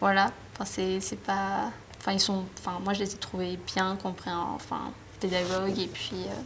[0.00, 1.70] voilà, enfin, c'est pas...
[2.02, 2.44] Enfin, ils sont...
[2.58, 6.16] Enfin, moi, je les ai trouvés bien compréhensifs, enfin, pédagogues, et puis...
[6.26, 6.40] euh,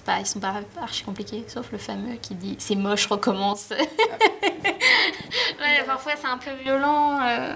[0.00, 3.68] c'est pas, ils sont pas archi compliqués, sauf le fameux qui dit c'est moche, recommence.
[3.70, 3.86] ouais,
[5.84, 7.54] parfois c'est un peu violent euh,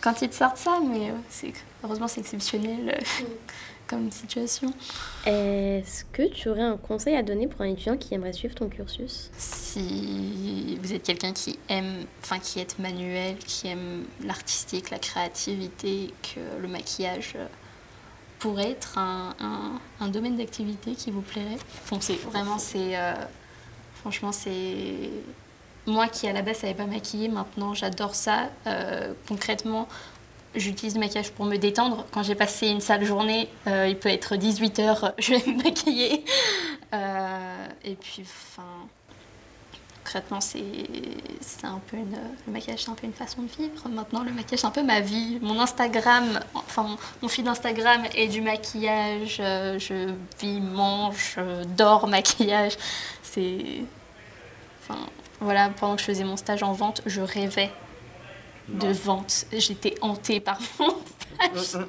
[0.00, 2.94] quand ils te sortent ça, mais euh, c'est, heureusement c'est exceptionnel.
[2.94, 3.00] Euh,
[3.88, 4.72] comme situation.
[5.26, 8.68] Est-ce que tu aurais un conseil à donner pour un étudiant qui aimerait suivre ton
[8.68, 9.30] cursus?
[9.36, 16.12] Si vous êtes quelqu'un qui aime, enfin qui est manuel, qui aime l'artistique, la créativité,
[16.22, 17.46] que le maquillage euh,
[18.38, 21.58] pourrait être un, un- un domaine d'activité qui vous plairait?
[21.90, 23.14] Bon, c'est vraiment, c'est, euh,
[24.00, 25.10] franchement, c'est
[25.86, 28.50] moi qui à la base savais pas maquiller, maintenant j'adore ça.
[28.66, 29.88] Euh, concrètement,
[30.58, 32.04] j'utilise le maquillage pour me détendre.
[32.12, 36.24] Quand j'ai passé une sale journée, euh, il peut être 18h, je vais me maquiller.
[36.94, 38.86] Euh, et puis, enfin,
[40.04, 40.58] concrètement, c'est
[41.64, 43.88] un peu le maquillage, c'est un peu une façon de vivre.
[43.88, 45.38] Maintenant, le maquillage, c'est un peu ma vie.
[45.42, 49.38] Mon Instagram, enfin, mon, feed Instagram est du maquillage.
[49.40, 51.36] euh, je vis, mange,
[51.76, 52.76] dors maquillage.
[53.22, 53.82] C'est.
[55.40, 57.70] Voilà, pendant que je faisais mon stage en vente, je rêvais
[58.68, 59.46] de vente.
[59.52, 60.90] J'étais hantée par mon
[61.54, 61.84] stage.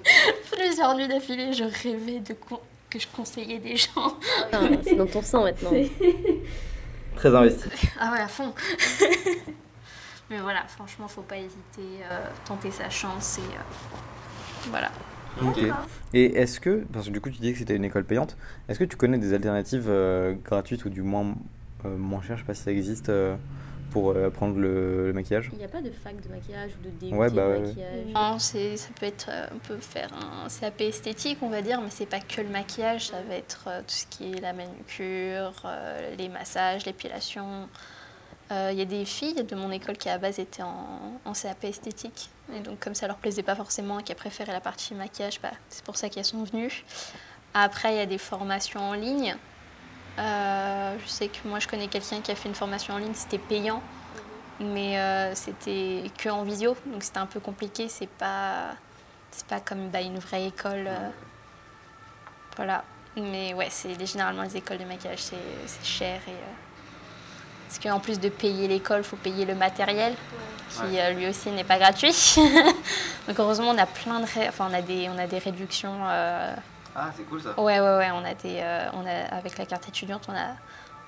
[0.51, 2.59] Plusieurs nuits d'affilée, je rêvais de, con-
[2.89, 4.17] que je conseillais des gens.
[4.51, 5.71] Enfin, c'est dans ton sang maintenant.
[7.15, 7.69] Très investi.
[7.99, 8.53] Ah ouais, à fond.
[10.29, 14.91] Mais voilà, franchement, faut pas hésiter, euh, tenter sa chance et euh, voilà.
[15.43, 15.59] Ok.
[16.13, 18.77] Et est-ce que, parce que du coup tu disais que c'était une école payante, est-ce
[18.77, 21.33] que tu connais des alternatives euh, gratuites ou du moins
[21.85, 23.35] euh, moins chères, je sais pas si ça existe, euh,
[23.91, 26.83] pour euh, apprendre le, le maquillage Il n'y a pas de fac de maquillage ou
[26.85, 27.59] de DUT Ouais, bah de ouais.
[27.67, 28.05] maquillage.
[28.13, 31.81] Non, c'est, ça peut être, euh, on peut faire un CAP esthétique, on va dire,
[31.81, 34.53] mais c'est pas que le maquillage, ça va être euh, tout ce qui est la
[34.53, 35.63] manucure,
[36.17, 37.67] les massages, l'épilation.
[38.51, 41.19] Euh, Il y a des filles de mon école qui à la base étaient en,
[41.25, 44.51] en CAP esthétique, et donc comme ça leur plaisait pas forcément et qui a préféré
[44.51, 46.83] la partie maquillage, bah, c'est pour ça qu'elles sont venues.
[47.53, 49.35] Après, il y a des formations en ligne.
[50.19, 53.13] Euh, je sais que moi, je connais quelqu'un qui a fait une formation en ligne,
[53.13, 53.81] c'était payant,
[54.59, 57.87] mais euh, c'était que en visio, donc c'était un peu compliqué.
[57.87, 58.75] C'est pas,
[59.31, 60.87] c'est pas comme bah, une vraie école.
[60.87, 61.09] euh,
[62.57, 62.83] voilà.
[63.15, 66.33] Mais ouais, c'est généralement les écoles de maquillage, c'est cher et
[67.67, 70.15] parce qu'en plus de payer l'école, il faut payer le matériel,
[70.69, 72.15] qui lui aussi n'est pas gratuit.
[73.27, 75.99] donc heureusement, on a plein de, enfin on a des, on a des réductions.
[76.95, 77.59] Ah, c'est cool ça.
[77.59, 80.55] Ouais, ouais, ouais, on a des, euh, on a, avec la carte étudiante, on a,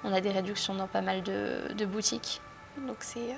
[0.04, 2.42] on a des réductions dans pas mal de, de boutiques.
[2.88, 3.36] Donc c'est, euh,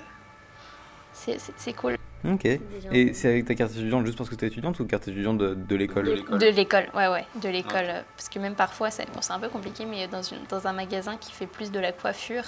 [1.12, 1.96] c'est, c'est- c'est cool.
[2.24, 2.46] Ok.
[2.46, 5.36] Et c'est avec ta carte étudiante juste parce que tu es étudiante ou carte étudiante
[5.38, 6.04] de, de l'école?
[6.06, 7.86] De l'école, ouais, ouais, de l'école.
[8.16, 10.72] Parce que même parfois, c'est, bon, c'est un peu compliqué, mais dans, une, dans un
[10.72, 12.44] magasin qui fait plus de la coiffure,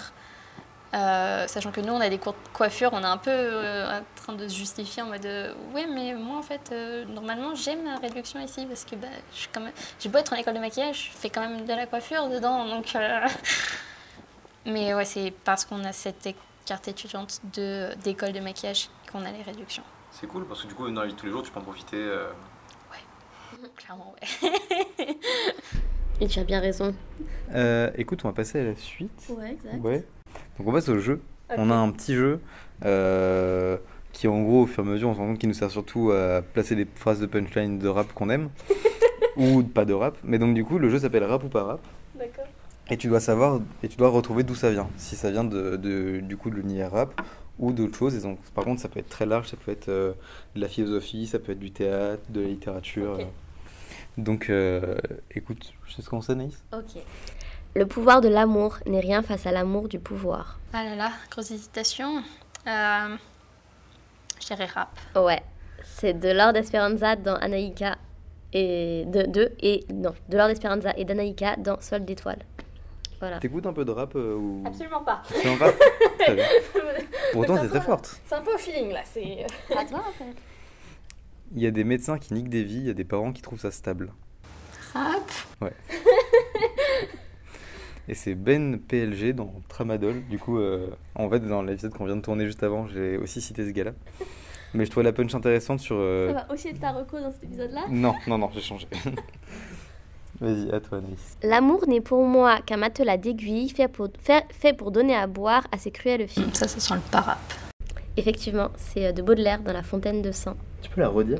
[0.94, 3.98] euh, sachant que nous, on a des cours de coiffure, on est un peu euh,
[3.98, 7.54] en train de se justifier en mode euh, Ouais, mais moi, en fait, euh, normalement,
[7.54, 10.36] j'aime ma réduction ici parce que bah, je suis quand même, j'ai beau être en
[10.36, 12.66] école de maquillage, je fais quand même de la coiffure dedans.
[12.66, 13.20] Donc, euh,
[14.66, 16.28] Mais ouais, c'est parce qu'on a cette
[16.64, 19.84] carte étudiante de, d'école de maquillage qu'on a les réductions.
[20.10, 21.60] C'est cool parce que du coup, dans la vie de tous les jours, tu peux
[21.60, 21.96] en profiter.
[21.98, 22.28] euh.
[23.76, 24.58] Clairement, ouais.
[26.20, 26.94] Et tu as bien raison.
[27.54, 29.26] Euh, écoute, on va passer à la suite.
[29.28, 29.78] Ouais, exact.
[29.82, 30.04] Ouais.
[30.58, 31.20] Donc on passe au jeu.
[31.56, 32.40] On a un petit jeu
[32.84, 33.76] euh,
[34.12, 35.70] qui en gros au fur et à mesure on se rend compte qu'il nous sert
[35.70, 38.48] surtout à placer des phrases de punchline de rap qu'on aime
[39.36, 40.16] ou pas de rap.
[40.24, 41.80] Mais donc du coup le jeu s'appelle rap ou pas rap.
[42.18, 42.44] D'accord.
[42.90, 44.88] Et tu dois savoir et tu dois retrouver d'où ça vient.
[44.96, 47.20] Si ça vient de, de- du coup de l'univers rap
[47.58, 48.14] ou d'autres choses.
[48.16, 50.12] Et donc par contre ça peut être très large, ça peut être euh,
[50.54, 53.18] de la philosophie, ça peut être du théâtre, de la littérature.
[54.18, 54.96] Donc euh,
[55.34, 56.62] écoute, je sais ce qu'on sait Naïs?
[56.72, 57.02] Ok.
[57.76, 60.58] Le pouvoir de l'amour n'est rien face à l'amour du pouvoir.
[60.72, 62.22] Ah là là, grosse hésitation.
[62.66, 63.16] Euh,
[64.40, 64.88] je dirais rap.
[65.14, 65.42] Ouais.
[65.84, 67.98] C'est de Lord Esperanza dans Anaïka
[68.54, 72.46] et de, de et non de Lord Esperanza et d'Anaïka dans Sol d'étoiles.
[73.20, 73.40] Voilà.
[73.40, 75.20] T'écoutes un peu de rap euh, ou Absolument pas.
[75.28, 75.74] C'est en rap.
[77.34, 78.22] Pourtant, c'est très forte.
[78.24, 79.00] C'est un peu au feeling là.
[79.04, 79.44] C'est.
[79.76, 80.34] À toi en fait.
[81.54, 83.42] Il y a des médecins qui niquent des vies, il y a des parents qui
[83.42, 84.14] trouvent ça stable.
[84.94, 85.30] Rap?
[85.60, 85.72] Ouais.
[88.08, 90.22] Et c'est Ben PLG dans Tramadol.
[90.28, 93.40] Du coup, euh, en fait, dans l'épisode qu'on vient de tourner juste avant, j'ai aussi
[93.40, 93.92] cité ce gars-là.
[94.74, 95.96] Mais je trouvais la punch intéressante sur.
[95.98, 97.82] euh, Ça va aussi être ta reco dans cet épisode-là?
[97.88, 98.86] Non, non, non, j'ai changé.
[100.40, 101.38] Vas-y, à toi, Anaïs.
[101.42, 105.66] L'amour n'est pour moi qu'un matelas d'aiguilles fait pour, fait, fait pour donner à boire
[105.72, 106.50] à ces cruelles filles.
[106.52, 107.38] Ça, ça sent le parap.
[108.18, 110.56] Effectivement, c'est euh, de Baudelaire dans La Fontaine de Sang.
[110.82, 111.38] Tu peux la redire?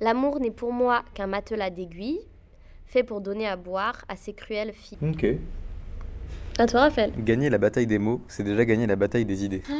[0.00, 2.20] L'amour n'est pour moi qu'un matelas d'aiguilles
[2.86, 4.98] fait pour donner à boire à ces cruelles filles.
[5.02, 5.26] Ok.
[6.58, 7.12] À toi, Raphaël.
[7.18, 9.62] Gagner la bataille des mots, c'est déjà gagner la bataille des idées.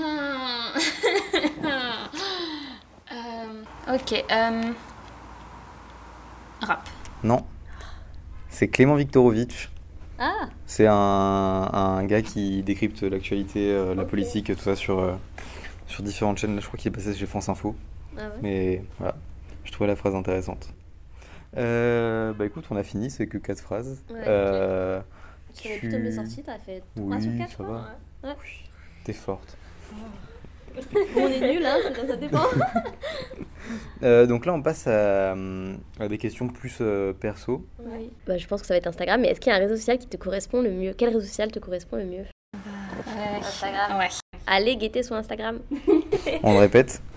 [3.13, 4.25] Euh, ok.
[4.31, 4.63] euh,
[6.61, 6.89] rap.
[7.23, 7.45] Non.
[8.49, 9.71] C'est Clément Viktorovitch.
[10.19, 15.17] Ah C'est un, un gars qui décrypte l'actualité, euh, la politique, tout ça sur,
[15.87, 16.55] sur différentes chaînes.
[16.55, 17.75] Là, je crois qu'il est passé chez France Info.
[18.17, 19.15] Ah ouais Mais voilà,
[19.65, 20.69] je trouvais la phrase intéressante.
[21.55, 24.03] Bah écoute, on a fini, c'est que quatre phrases.
[24.11, 25.01] Ouais,
[25.61, 27.71] Tu avais tu- plutôt bien sorti, t'as fait 3 Oui, sur 4, ça va.
[28.25, 28.31] Ouais.
[28.31, 28.37] Ouais.
[29.05, 29.57] T'es forte.
[31.17, 31.77] On est nul, hein,
[32.07, 32.43] ça, dépend.
[34.05, 37.67] Euh, donc là, on passe à, à des questions plus euh, perso.
[37.81, 38.11] Oui.
[38.25, 39.75] Bah, je pense que ça va être Instagram, mais est-ce qu'il y a un réseau
[39.75, 40.93] social qui te correspond le mieux?
[40.97, 42.25] Quel réseau social te correspond le mieux?
[43.41, 43.99] Instagram.
[43.99, 44.09] Ouais.
[44.47, 45.59] Allez guetter sur Instagram.
[46.45, 47.03] On le répète.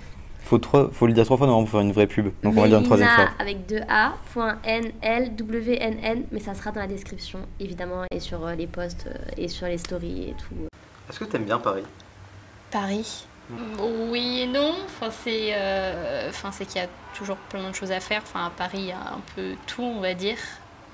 [0.49, 2.31] Faut, trois, faut le dire trois fois normalement pour faire une vraie pub.
[2.41, 3.29] Donc on va dire une troisième fois.
[3.37, 7.39] avec 2 A, point N, L, W, N, N, mais ça sera dans la description,
[7.59, 10.55] évidemment, et sur euh, les posts, euh, et sur les stories et tout.
[11.07, 11.83] Est-ce que t'aimes bien Paris?
[12.71, 13.25] Paris.
[13.79, 14.73] Oui et non.
[14.85, 18.21] Enfin, c'est euh, enfin, c'est qu'il y a toujours plein de choses à faire.
[18.23, 20.37] Enfin, à Paris, il y a un peu tout, on va dire.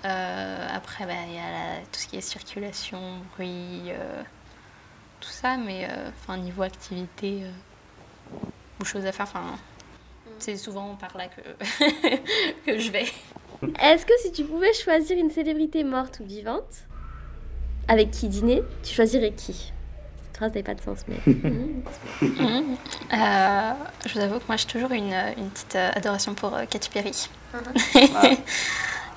[0.04, 3.00] Euh, après, bah, il y a la- tout ce qui est circulation,
[3.36, 4.22] bruit, euh,
[5.22, 5.56] tout ça.
[5.56, 7.44] Mais euh, enfin, niveau activité
[8.80, 9.58] ou choses à faire, enfin,
[10.40, 11.42] c'est souvent par là que,
[12.66, 13.06] que je vais.
[13.82, 16.86] Est-ce que si tu pouvais choisir une célébrité morte ou vivante,
[17.88, 19.72] avec qui dîner, tu choisirais qui?
[20.24, 21.20] Cette phrase n'avait pas de sens, mais.
[23.14, 23.72] Euh,
[24.08, 26.90] je vous avoue que moi j'ai toujours une, une petite euh, adoration pour euh, Katy
[26.90, 27.30] Perry.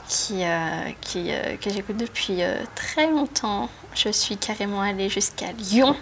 [0.08, 3.68] qui, euh, qui, euh, que j'écoute depuis euh, très longtemps.
[3.94, 5.94] Je suis carrément allée jusqu'à Lyon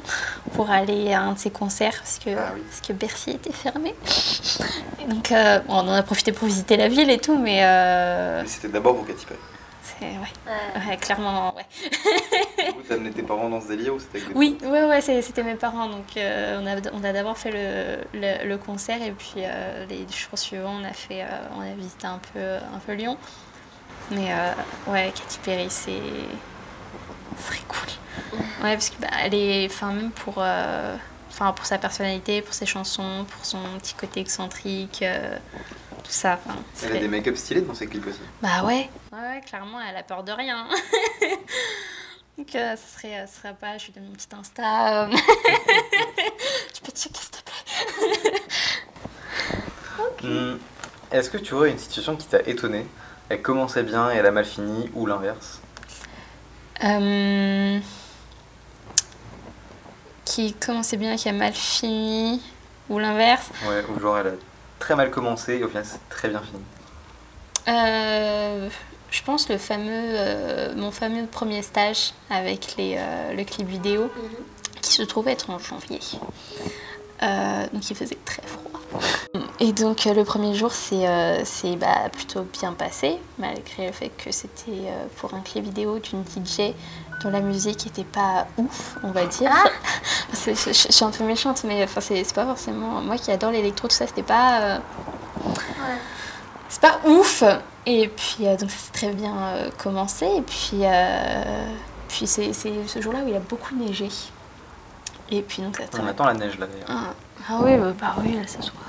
[0.54, 3.94] pour aller à un de ses concerts parce que, parce que Bercy était fermé.
[5.02, 7.60] Et donc euh, bon, on en a profité pour visiter la ville et tout, mais
[7.62, 9.40] euh, Mais c'était d'abord pour Katy Perry.
[9.82, 10.88] c'est ouais.
[10.90, 11.64] Ouais, clairement ouais.
[12.86, 15.22] Vous amené tes parents dans ce délire ou c'était avec des Oui, ouais, ouais, c'est-
[15.22, 15.88] c'était mes parents.
[15.88, 19.86] Donc, euh, on a, on a d'abord fait le, le, le concert et puis euh,
[19.88, 21.26] les jours suivants, on a fait, euh,
[21.56, 23.16] on a visité un peu, un peu Lyon.
[24.10, 24.52] Mais euh,
[24.86, 26.00] ouais, Katy Perry, c'est
[27.44, 27.88] très cool.
[28.62, 30.96] Ouais, parce que bah, elle est, enfin même pour, euh,
[31.28, 35.36] enfin pour sa personnalité, pour ses chansons, pour son petit côté excentrique, euh,
[36.04, 36.38] tout ça.
[36.46, 38.20] enfin, Elle a des make-up stylés dans ses clips aussi.
[38.40, 38.88] bah ouais.
[39.12, 40.66] Ouais, ouais, clairement, elle a peur de rien.
[42.38, 45.04] Donc, euh, ce serait, euh, ce serait pas, je lui donne mon petit Insta.
[45.04, 45.08] euh.
[46.74, 48.32] tu peux checker, s'il te plaît.
[50.22, 50.56] Hmm.
[51.12, 52.84] Est-ce que tu aurais une situation qui t'a étonné
[53.28, 55.60] Elle commençait bien et elle a mal fini ou l'inverse
[56.84, 57.78] Euh,
[60.24, 62.40] Qui commençait bien, qui a mal fini,
[62.88, 63.48] ou l'inverse.
[63.66, 64.32] Ouais, ou genre elle a
[64.78, 66.62] très mal commencé et au final c'est très bien fini.
[67.68, 68.68] Euh,
[69.10, 74.10] je pense le fameux, euh, mon fameux premier stage avec les, euh, le clip vidéo
[74.82, 75.98] qui se trouvait être en janvier.
[77.22, 78.80] Euh, donc il faisait très froid.
[79.60, 81.42] Et donc euh, le premier jour c'est euh,
[81.78, 86.22] bah, plutôt bien passé malgré le fait que c'était euh, pour un clip vidéo d'une
[86.22, 86.72] DJ
[87.22, 89.50] dont la musique était pas ouf on va dire.
[90.32, 93.30] C'est- je, je- je suis un peu méchante mais enfin, c'est pas forcément moi qui
[93.30, 94.78] adore l'électro tout ça c'était pas euh,
[96.68, 97.42] c'est pas ouf.
[97.86, 99.34] Et puis, donc ça s'est très bien
[99.78, 100.26] commencé.
[100.26, 100.82] Et puis,
[102.08, 104.08] puis c'est ce jour-là où il a beaucoup neigé.
[105.30, 106.86] Et puis, donc ça très On attend la neige là d'ailleurs.
[106.88, 107.14] Ah,
[107.48, 108.84] ah oui, bah, bah oui, là, ce soir.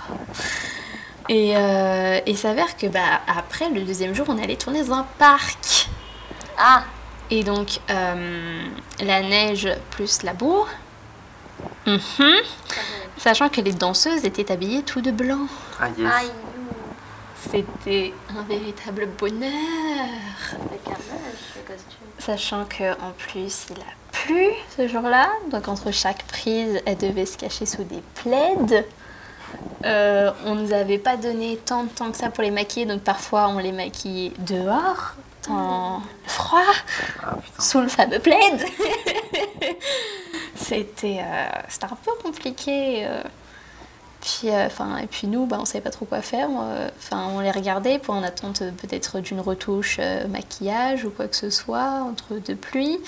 [1.29, 5.05] Et euh, il s'avère que bah, après, le deuxième jour, on allait tourner dans un
[5.17, 5.89] parc.
[6.57, 6.83] Ah
[7.29, 8.65] Et donc, euh,
[9.01, 10.65] la neige plus la boue.
[11.85, 12.41] Mhm.
[13.17, 15.47] Sachant que les danseuses étaient habillées tout de blanc.
[15.79, 16.11] Ah yes.
[16.13, 16.31] Aïe
[17.51, 19.51] C'était un véritable bonheur.
[20.51, 22.07] Le carnage, le costume.
[22.19, 27.25] Sachant que en plus il a plu ce jour-là, donc entre chaque prise, elle devait
[27.25, 28.83] se cacher sous des plaids.
[29.85, 33.01] Euh, on nous avait pas donné tant de temps que ça pour les maquiller, donc
[33.01, 35.13] parfois on les maquillait dehors,
[35.47, 36.59] dans le froid,
[37.23, 38.65] Ah sous le fameux plaid.
[40.55, 43.05] C'était euh, c'était un peu compliqué.
[43.05, 43.21] euh.
[44.19, 46.49] Puis, enfin, et puis nous, bah, on savait pas trop quoi faire.
[46.97, 51.49] Enfin, on les regardait pour en attente peut-être d'une retouche maquillage ou quoi que ce
[51.49, 52.99] soit entre deux pluies.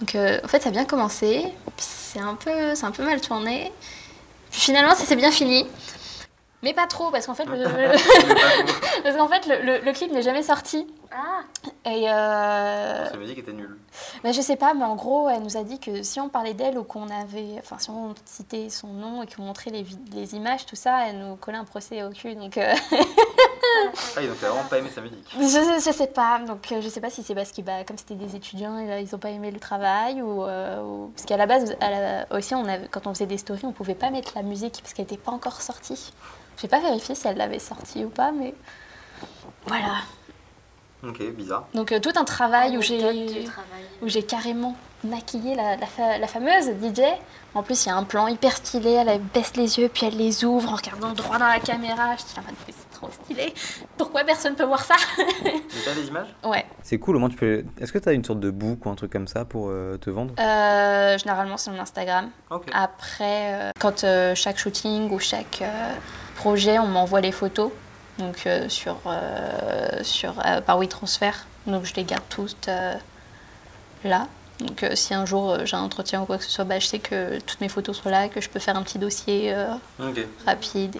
[0.00, 1.42] Donc, euh, en fait, ça a bien commencé.
[1.76, 3.72] Puis C'est un peu, c'est un peu mal tourné.
[4.50, 5.66] Puis finalement, ça s'est bien fini.
[6.62, 7.56] Mais pas trop, parce qu'en fait, le,
[9.02, 10.86] parce fait, le clip n'est jamais sorti.
[11.10, 11.40] Ah
[11.86, 13.78] Et euh, Sa musique était nulle.
[14.22, 16.52] bah, je sais pas, mais en gros, elle nous a dit que si on parlait
[16.54, 17.56] d'elle ou qu'on avait.
[17.60, 21.36] Enfin, si on citait son nom et qu'on montrait les, images, tout ça, elle nous
[21.36, 22.34] collait un procès au cul.
[22.34, 22.74] Donc, euh,
[24.16, 25.26] Ah, donc elle a vraiment pas aimé sa musique.
[25.34, 26.40] je, je sais pas.
[26.40, 29.14] Donc, euh, je sais pas si c'est parce que, bah, comme c'était des étudiants, ils
[29.14, 30.44] ont pas aimé le travail ou.
[30.44, 33.38] euh, ou- Parce qu'à la base, à la- aussi, on avait, quand on faisait des
[33.38, 36.12] stories, on pouvait pas mettre la musique parce qu'elle était pas encore sortie.
[36.60, 38.54] J'ai pas vérifié si elle l'avait sortie ou pas, mais.
[39.66, 39.96] Voilà.
[41.06, 41.66] Ok, bizarre.
[41.74, 42.98] Donc, euh, tout un travail où j'ai.
[42.98, 43.82] Du travail.
[44.02, 44.74] où j'ai carrément
[45.04, 47.02] maquillé la, la, fa- la fameuse DJ.
[47.54, 50.16] En plus, il y a un plan hyper stylé, elle baisse les yeux, puis elle
[50.16, 52.16] les ouvre en regardant droit dans la caméra.
[52.16, 53.54] Je dis, ah, c'est trop stylé.
[53.96, 54.94] Pourquoi personne peut voir ça?
[55.84, 56.34] T'as des images?
[56.44, 56.64] Ouais.
[56.82, 57.64] C'est cool, au moins tu peux.
[57.80, 60.10] Est-ce que t'as une sorte de book ou un truc comme ça pour euh, te
[60.10, 60.34] vendre?
[60.40, 62.30] Euh, généralement, c'est mon Instagram.
[62.72, 65.94] Après, euh, quand euh, chaque shooting ou chaque euh,
[66.36, 67.70] projet, on m'envoie les photos.
[68.18, 71.32] Donc, euh, sur, euh, sur, euh, par WeTransfer.
[71.66, 72.94] Donc, je les garde toutes euh,
[74.04, 74.26] là.
[74.60, 76.78] Donc, euh, si un jour euh, j'ai un entretien ou quoi que ce soit, bah,
[76.80, 79.54] je sais que toutes mes photos sont là, que je peux faire un petit dossier
[79.54, 79.66] euh,
[80.44, 80.96] rapide.
[80.96, 80.98] Et,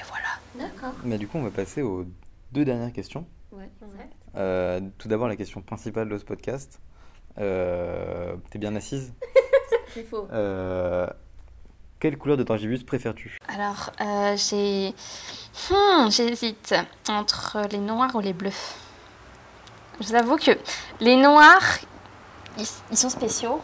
[0.00, 0.68] et voilà.
[0.68, 0.92] D'accord.
[1.04, 2.04] Bah, du coup, on va passer aux
[2.52, 3.24] deux dernières questions.
[3.52, 4.12] Ouais, exact.
[4.36, 6.80] Euh, tout d'abord, la question principale de ce podcast.
[7.38, 9.12] Euh, T'es bien assise?
[9.94, 10.26] C'est faux.
[11.98, 13.38] Quelle couleur de dragibus préfères-tu?
[13.48, 14.94] Alors, euh, j'ai.
[15.70, 16.74] Hmm, J'hésite
[17.08, 18.50] entre les noirs ou les bleus.
[20.00, 20.50] Je vous avoue que
[21.00, 21.78] les noirs,
[22.58, 23.60] ils, ils sont spéciaux.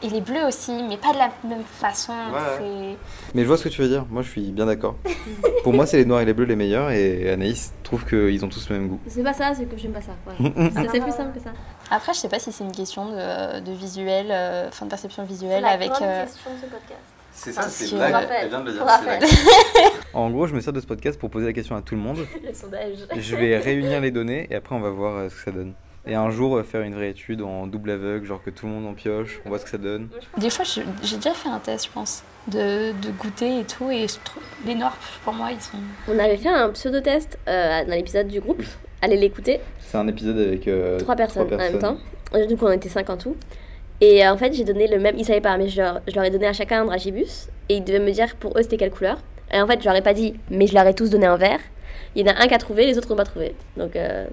[0.00, 2.12] Et les bleus aussi, mais pas de la même façon.
[2.12, 2.96] Ouais,
[3.34, 4.06] Mais je vois ce que tu veux dire.
[4.08, 4.94] Moi, je suis bien d'accord.
[5.64, 6.90] Pour moi, c'est les noirs et les bleus les meilleurs.
[6.92, 9.00] Et Anaïs trouve qu'ils ont tous le même goût.
[9.08, 10.12] C'est pas ça, c'est que j'aime pas ça.
[10.38, 11.50] C'est- plus simple que ça.
[11.90, 15.24] Après, je sais pas si c'est une question de, de visuel, euh, enfin de perception
[15.24, 15.90] visuelle la avec.
[16.00, 17.00] euh, question de ce podcast.
[17.38, 18.84] C'est ça, c'est rappel, Elle vient de le dire.
[20.12, 22.00] En gros, je me sers de ce podcast pour poser la question à tout le
[22.00, 22.18] monde.
[22.44, 22.96] Le sondage.
[23.16, 25.74] Je vais réunir les données et après, on va voir euh, ce que ça donne.
[26.04, 28.72] Et un jour, euh, faire une vraie étude en double aveugle, genre que tout le
[28.72, 30.08] monde en pioche, on voit ce que ça donne.
[30.38, 33.88] Des fois, j'ai déjà fait un test, je pense, de, de goûter et tout.
[33.90, 35.78] Et je trouve les noirs, pour moi, ils sont.
[36.08, 38.62] On avait fait un pseudo-test euh, dans l'épisode du groupe.
[39.00, 39.60] Allez l'écouter.
[39.78, 41.98] C'est un épisode avec euh, trois personnes, en même temps.
[42.48, 43.36] Du coup, on était cinq en tout.
[44.00, 45.16] Et euh, en fait, j'ai donné le même.
[45.18, 47.48] Ils savaient pas, mais je leur, je leur ai donné à chacun un dragibus.
[47.68, 49.18] Et ils devaient me dire pour eux c'était quelle couleur.
[49.52, 51.36] Et en fait, je leur ai pas dit, mais je leur ai tous donné un
[51.36, 51.60] vert.
[52.14, 53.54] Il y en a un qui a trouvé, les autres n'ont pas trouvé.
[53.76, 54.26] Donc, euh,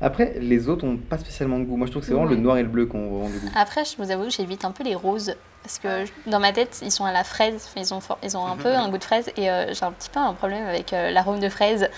[0.00, 1.76] Après, les autres ont pas spécialement de goût.
[1.76, 3.38] Moi, je trouve que c'est vraiment le noir et le bleu qui ont vraiment du
[3.38, 3.48] goût.
[3.54, 5.34] Après, je vous avoue j'évite un peu les roses.
[5.62, 7.54] Parce que je- dans ma tête, ils sont à la fraise.
[7.56, 9.30] Enfin, ils, ont, for- ils ont un peu un goût de fraise.
[9.36, 11.88] Et euh, j'ai un petit peu un problème avec euh, l'arôme de fraise.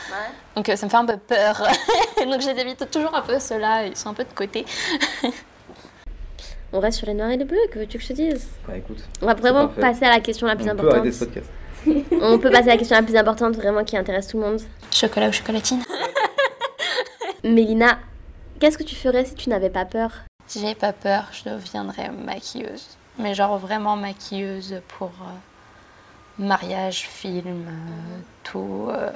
[0.56, 1.66] Donc euh, ça me fait un peu peur.
[2.24, 3.84] Donc je les évite toujours un peu ceux-là.
[3.86, 4.64] Ils sont un peu de côté.
[6.72, 7.58] on reste sur les noirs et les bleus.
[7.70, 8.48] Que veux-tu que je te dise?
[8.66, 9.02] Bah écoute.
[9.22, 9.80] On va vraiment parfait.
[9.80, 10.94] passer à la question la plus on peut importante.
[11.00, 11.50] arrêter ce podcast.
[12.22, 14.60] on peut passer à la question la plus importante, vraiment qui intéresse tout le monde.
[14.92, 15.82] Chocolat ou chocolatine?
[17.44, 17.98] Mélina,
[18.60, 20.10] qu'est-ce que tu ferais si tu n'avais pas peur?
[20.46, 22.86] Si j'avais pas peur, je deviendrais maquilleuse.
[23.18, 28.88] Mais genre vraiment maquilleuse pour euh, mariage, film, euh, tout.
[28.90, 29.10] euh,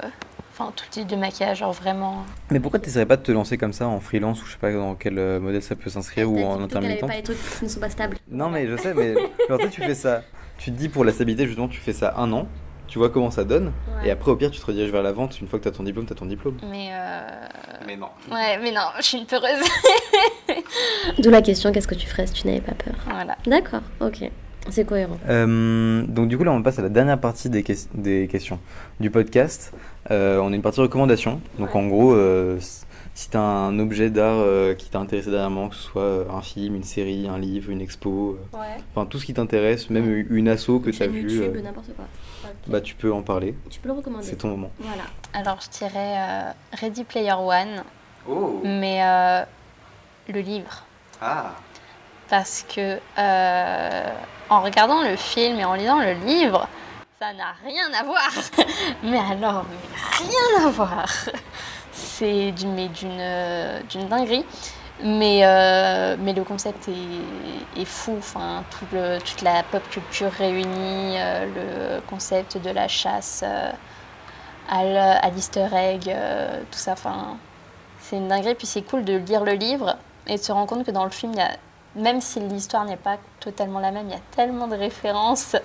[0.55, 2.23] Enfin, tout type de maquillage, genre vraiment.
[2.51, 4.57] Mais pourquoi tu n'essaierais pas de te lancer comme ça en freelance ou je sais
[4.59, 7.63] pas dans quel euh, modèle ça peut s'inscrire ou en intermittent pas les trucs qui
[7.65, 8.17] ne sont pas stables.
[8.29, 9.15] Non, mais je sais, mais
[9.49, 10.21] genre, tu fais ça.
[10.59, 12.47] Tu te dis pour la stabilité, justement, tu fais ça un an,
[12.87, 14.09] tu vois comment ça donne, Ouais.
[14.09, 15.41] et après, au pire, tu te rediriges vers la vente.
[15.41, 16.57] Une fois que tu as ton diplôme, tu as ton diplôme.
[16.69, 16.89] Mais.
[16.93, 17.21] euh,
[17.87, 18.09] Mais non.
[18.31, 19.49] Ouais, mais non, je suis une peureuse.
[21.19, 22.93] D'où la question qu'est-ce que tu ferais si tu n'avais pas peur?
[23.09, 23.35] Voilà.
[23.47, 24.29] D'accord, ok.
[24.69, 25.17] C'est cohérent.
[25.27, 28.59] Euh, donc, du coup, là, on passe à la dernière partie des questions
[29.01, 29.73] du podcast.
[30.11, 31.39] Euh, on a une partie recommandation.
[31.59, 32.59] Donc, en gros, euh,
[33.13, 36.41] si tu as un objet d'art euh, qui t'a intéressé dernièrement, que ce soit un
[36.41, 38.59] film, une série, un livre, une expo, Ouais.
[38.93, 41.61] enfin tout ce qui t'intéresse, même une asso que tu as Chaîne vu, YouTube, euh,
[41.61, 42.05] n'importe quoi.
[42.43, 42.49] Ok.
[42.67, 43.55] bah, tu peux en parler.
[43.69, 44.25] Tu peux le recommander.
[44.25, 44.71] C'est ton moment.
[44.79, 45.03] Voilà.
[45.33, 46.51] Alors, je dirais euh,
[46.81, 47.83] Ready Player One,
[48.27, 49.43] Oh mais euh,
[50.33, 50.83] le livre.
[51.21, 51.51] Ah
[52.29, 54.09] Parce que euh,
[54.49, 56.67] en regardant le film et en lisant le livre,
[57.23, 58.31] ça n'a rien à voir.
[59.03, 61.07] mais alors, mais rien à voir.
[61.93, 64.45] C'est euh, d'une dinguerie.
[65.01, 66.89] Mais, euh, mais le concept
[67.77, 68.15] est, fou.
[68.17, 71.45] Enfin, toute la pop culture réunie, euh,
[71.97, 73.43] le concept de la chasse
[74.69, 76.13] à l'easter egg,
[76.71, 76.91] tout ça.
[76.91, 77.37] Enfin,
[78.01, 78.55] c'est une dinguerie.
[78.55, 79.95] Puis c'est cool de lire le livre
[80.27, 81.33] et de se rendre compte que dans le film,
[81.95, 85.55] même si l'histoire n'est pas totalement la même, il y a tellement de références,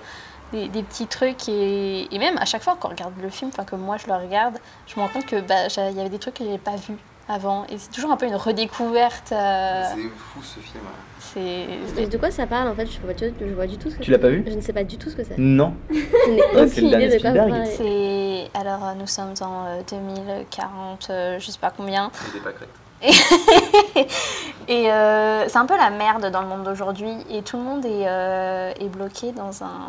[0.52, 1.48] des, des petits trucs.
[1.48, 4.14] Et, et même à chaque fois qu'on regarde le film, enfin que moi je le
[4.14, 6.76] regarde, je me rends compte que bah, y avait des trucs que je n'avais pas
[6.76, 6.96] vus
[7.28, 7.64] avant.
[7.70, 9.32] Et c'est toujours un peu une redécouverte.
[9.32, 9.84] euh,
[10.16, 10.82] fou ce film.
[11.18, 12.86] c'est Et de quoi ça parle en fait?
[12.86, 14.42] Je vois, du- je vois du tout ce que Tu l'as pas vu?
[14.46, 15.36] Je ne sais pas du tout ce que c'est.
[15.38, 15.74] Non.
[15.90, 17.64] Je n'ai Ouais, c'est aucune idée de quoi.
[17.66, 22.10] C'est alors euh, nous sommes en euh, 2040, euh, je sais pas combien.
[22.42, 22.70] pas correct.
[24.68, 27.84] Et euh, c'est un peu la merde dans le monde d'aujourd'hui et tout le monde
[27.84, 29.88] est, euh, est bloqué dans, un,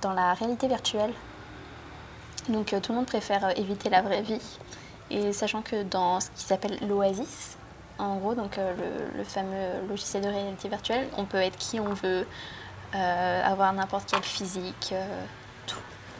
[0.00, 1.12] dans la réalité virtuelle.
[2.48, 4.40] Donc euh, tout le monde préfère euh, éviter la vraie vie.
[5.10, 7.56] Et sachant que dans ce qui s'appelle l'Oasis,
[7.98, 8.74] en gros, donc euh,
[9.16, 12.26] le, fameux logiciel de réalité virtuelle, on peut être qui on veut,
[12.92, 14.94] avoir n'importe quel physique,
[15.66, 15.76] tout,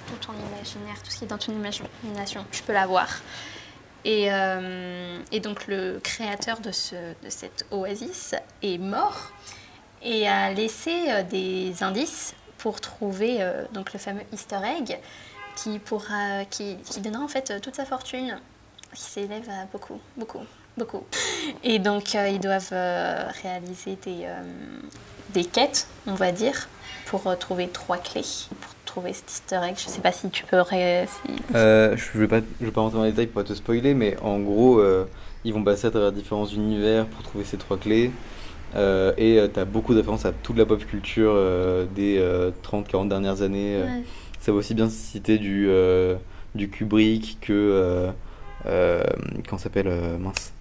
[0.07, 3.09] tout ton imaginaire, tout ce qui est dans ton imagination, tu peux l'avoir.
[4.05, 4.29] Et,
[5.41, 9.31] donc le créateur de, ce, de cette oasis est mort
[10.03, 14.99] et a laissé des indices pour trouver euh, donc le fameux Easter egg
[15.57, 18.39] qui, pourra, qui, donnera en fait euh, toute sa fortune,
[18.95, 20.41] qui s'élève à beaucoup, beaucoup,
[20.77, 21.05] beaucoup.
[21.65, 22.71] Et donc euh, ils doivent
[23.43, 24.27] réaliser des,
[25.31, 26.69] des quêtes, on va dire,
[27.07, 28.23] pour trouver trois clés,
[28.61, 29.75] pour trouver cet Easter egg.
[29.79, 30.61] Je sais pas si tu peux...
[30.61, 34.39] ré- si- je ne vais, pas- rentrer dans les détails pour te spoiler, mais en
[34.39, 34.83] gros,
[35.45, 38.11] ils vont passer à travers différents univers pour trouver ces trois clés.
[38.77, 42.23] Euh, et tu as beaucoup de références à toute la pop culture euh, des
[42.63, 43.77] 30-40 dernières années.
[43.77, 43.85] euh.
[43.87, 44.03] Ouais.
[44.41, 46.17] Ça va aussi bien citer du, euh,
[46.55, 47.53] du Kubrick que.
[47.53, 48.11] Euh,
[48.67, 49.03] euh,
[49.51, 50.53] ça s'appelle euh, Mince.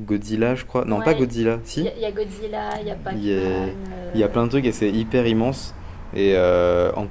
[0.00, 0.84] Godzilla, je crois.
[0.84, 1.04] Non, Ouais.
[1.04, 1.80] pas Godzilla, si?
[1.80, 3.22] Il y, a- il y a Godzilla, il y a Pac-Man.
[3.22, 3.66] Il y a- euh,
[4.14, 5.74] Il y a plein de trucs et c'est hyper immense.
[6.14, 7.06] Et euh, en-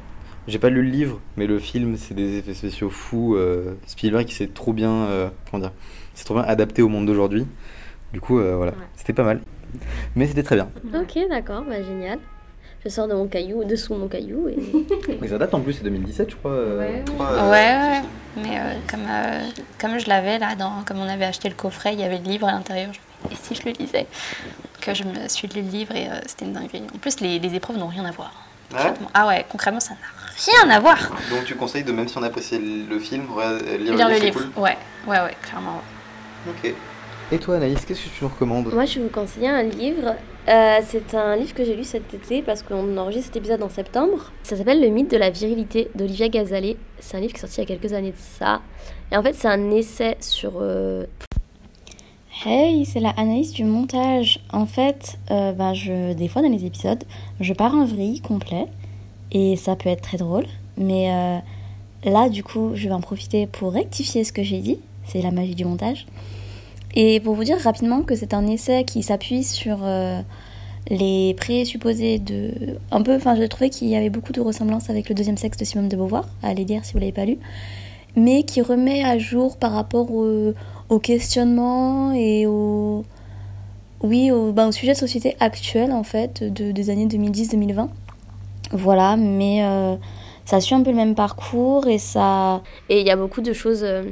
[0.48, 3.36] j'ai pas lu le livre, mais le film, c'est des effets spéciaux fous.
[3.36, 5.72] Euh, Spielberg, il s'est trop bien, euh, comment dire,
[6.16, 7.48] il s'est trop bien adapté au monde d'aujourd'hui.
[8.14, 9.42] Du coup, euh, voilà, c'était pas mal.
[10.16, 10.70] Mais c'était très bien.
[10.94, 12.20] Ok, d'accord, bah, génial.
[12.84, 14.58] Je sors de mon caillou, dessous mon caillou et
[15.22, 16.52] Mais ça date en plus, c'est 2017, je crois.
[16.52, 17.18] euh, Ouais, je ouais.
[17.18, 18.02] crois, Ouais, euh, ouais.
[18.38, 19.42] Mais euh, comme, euh,
[19.82, 22.26] comme je l'avais là, dans, comme on avait acheté le coffret, il y avait le
[22.26, 22.92] livre à l'intérieur.
[22.94, 24.06] Je me dis, Et si je le lisais?
[24.82, 26.84] Que je me suis lu le livre et euh, c'était une dinguerie.
[26.94, 28.32] En plus, les, les épreuves n'ont rien à voir.
[28.72, 28.82] Ah ouais?
[28.84, 29.10] Concrètement.
[29.16, 30.98] Ah ouais, concrètement, ça n'a rien à voir.
[31.32, 33.24] Donc tu conseilles de même si on apprécie le film,
[33.80, 34.42] lire, Lire le livre.
[34.58, 35.82] Ouais, ouais, ouais, clairement.
[36.48, 36.72] Ok.
[37.32, 38.72] Et toi Anaïs, qu'est-ce que tu nous recommandes?
[38.72, 40.16] Moi, je vais vous conseiller un livre.
[40.48, 43.70] Euh, c'est un livre que j'ai lu cet été parce qu'on enregistre cet épisode en
[43.70, 44.32] septembre.
[44.44, 46.78] Ça s'appelle Le mythe de la virilité d'Olivia Gazalet.
[47.00, 48.62] C'est un livre qui est sorti il y a quelques années de ça.
[49.12, 50.54] Et en fait, c'est un essai sur.
[50.62, 51.06] euh,
[52.46, 54.40] Hey, c'est la Anaïs du montage.
[54.54, 57.04] En fait, euh, ben, je, des fois dans les épisodes,
[57.40, 58.68] je pars en vrille complet
[59.32, 60.46] et ça peut être très drôle.
[60.78, 61.38] Mais euh,
[62.12, 64.80] là, du coup, je vais en profiter pour rectifier ce que j'ai dit.
[65.06, 66.06] C'est la magie du montage.
[66.96, 70.22] Et pour vous dire rapidement que c'est un essai qui s'appuie sur euh,
[70.90, 72.52] les présupposés de...
[72.92, 75.58] Un peu, enfin, j'ai trouvé qu'il y avait beaucoup de ressemblances avec le deuxième sexe
[75.58, 76.26] de Simone de Beauvoir.
[76.42, 77.38] Allez lire si vous l'avez pas lu.
[78.16, 80.54] Mais qui remet à jour par rapport au,
[80.90, 83.04] au questionnement et au...
[84.02, 87.88] Oui, au, ben, sujet de société actuel, en fait, de, des années 2010-2020.
[88.72, 89.96] Voilà, mais euh,
[90.46, 92.62] ça suit un peu le même parcours et ça...
[92.88, 94.04] Et il y a beaucoup de choses euh,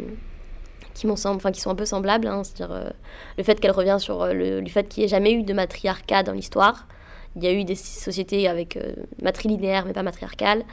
[0.94, 2.28] qui, m'ont enfin, qui sont un peu semblables.
[2.28, 2.44] hein.
[2.44, 2.90] C'est-à-dire euh,
[3.38, 5.54] le fait qu'elle revient sur euh, le, le fait qu'il n'y ait jamais eu de
[5.54, 6.88] matriarcat dans l'histoire.
[7.36, 10.64] Il y a eu des sociétés avec euh, matrilinéaires, mais pas matriarcales.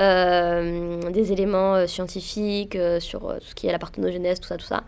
[0.00, 4.82] Euh, des éléments scientifiques sur tout ce qui est la parthénogenèse, tout ça, tout ça.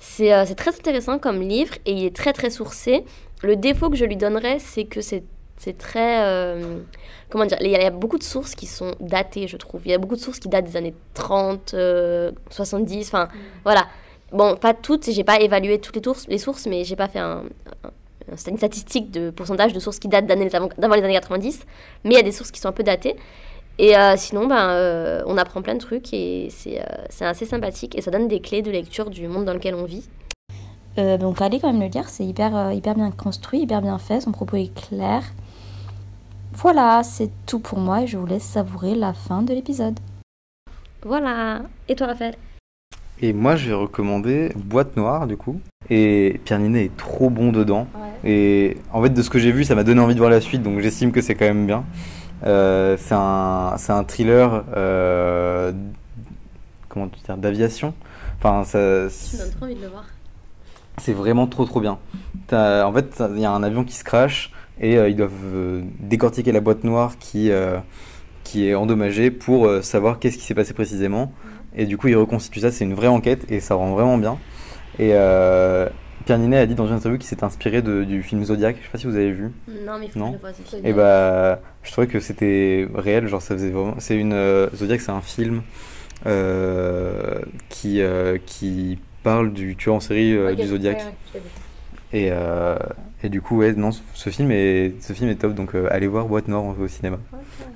[0.00, 3.04] C'est très intéressant comme livre et il est très très sourcé.
[3.42, 5.22] Le défaut que je lui donnerais, c'est que c'est
[5.56, 6.24] c'est très.
[6.24, 6.78] euh,
[7.30, 9.56] comment dire Il y a il y a beaucoup de sources qui sont datées, je
[9.56, 9.82] trouve.
[9.84, 13.28] Il y a beaucoup de sources qui datent des années 30, euh, 70, enfin
[13.64, 13.86] voilà.
[14.32, 17.18] Bon, pas toutes, j'ai pas évalué toutes les, sources, les sources, mais j'ai pas fait
[17.18, 17.44] un,
[17.84, 21.60] un- un- une statistique de pourcentage de sources qui datent d'avant les années 90,
[22.04, 23.16] mais il y a des sources qui sont un peu datées.
[23.78, 27.46] Et euh, sinon, ben, euh, on apprend plein de trucs et c'est euh, c'est assez
[27.46, 30.08] sympathique et ça donne des clés de lecture du monde dans lequel on vit.
[30.98, 34.20] Euh, donc allez quand même le lire, c'est hyper, hyper bien construit, hyper bien fait,
[34.20, 35.22] son propos est clair.
[36.54, 39.98] Voilà, c'est tout pour moi et je vous laisse savourer la fin de l'épisode.
[41.04, 41.62] Voilà.
[41.88, 42.34] Et toi, Raphaël?
[43.20, 45.60] Et moi, je vais recommander Boîte Noire, du coup.
[45.90, 47.88] Et Pierre Ninet est trop bon dedans.
[48.24, 50.40] Et en fait, de ce que j'ai vu, ça m'a donné envie de voir la
[50.40, 51.84] suite, donc j'estime que c'est quand même bien.
[52.44, 55.72] Euh, c'est un, un thriller, euh,
[56.88, 57.94] comment dire, d'aviation.
[58.38, 60.04] Enfin, ça, Tu me donnes trop envie de le voir.
[60.98, 61.98] c'est vraiment trop trop bien.
[62.52, 66.52] En fait, il y a un avion qui se crache et euh, ils doivent décortiquer
[66.52, 67.50] la boîte noire qui,
[68.44, 71.32] qui est endommagée pour savoir qu'est-ce qui s'est passé précisément.
[71.78, 72.70] Et du coup, ils reconstituent ça.
[72.70, 74.36] C'est une vraie enquête et ça rend vraiment bien.
[74.98, 75.88] Et euh,
[76.26, 78.76] Pierre Ninet a dit dans une interview qu'il s'est inspiré de- du film Zodiac.
[78.80, 79.50] Je sais pas si vous avez vu.
[79.86, 80.32] Non, mais il faut Non.
[80.32, 80.50] que je le vois.
[80.82, 83.94] c'est Et bah, je trouvais que c'était réel, genre ça faisait vraiment.
[83.98, 85.62] C'est une euh, Zodiac, c'est un film
[86.26, 91.00] euh, qui euh, qui parle du tueur en série euh, du Zodiac.
[92.12, 92.76] Et euh,
[93.22, 96.06] et du coup, ouais, non, ce film est ce film est top, donc euh, allez
[96.06, 97.18] voir Boîte Noire au cinéma.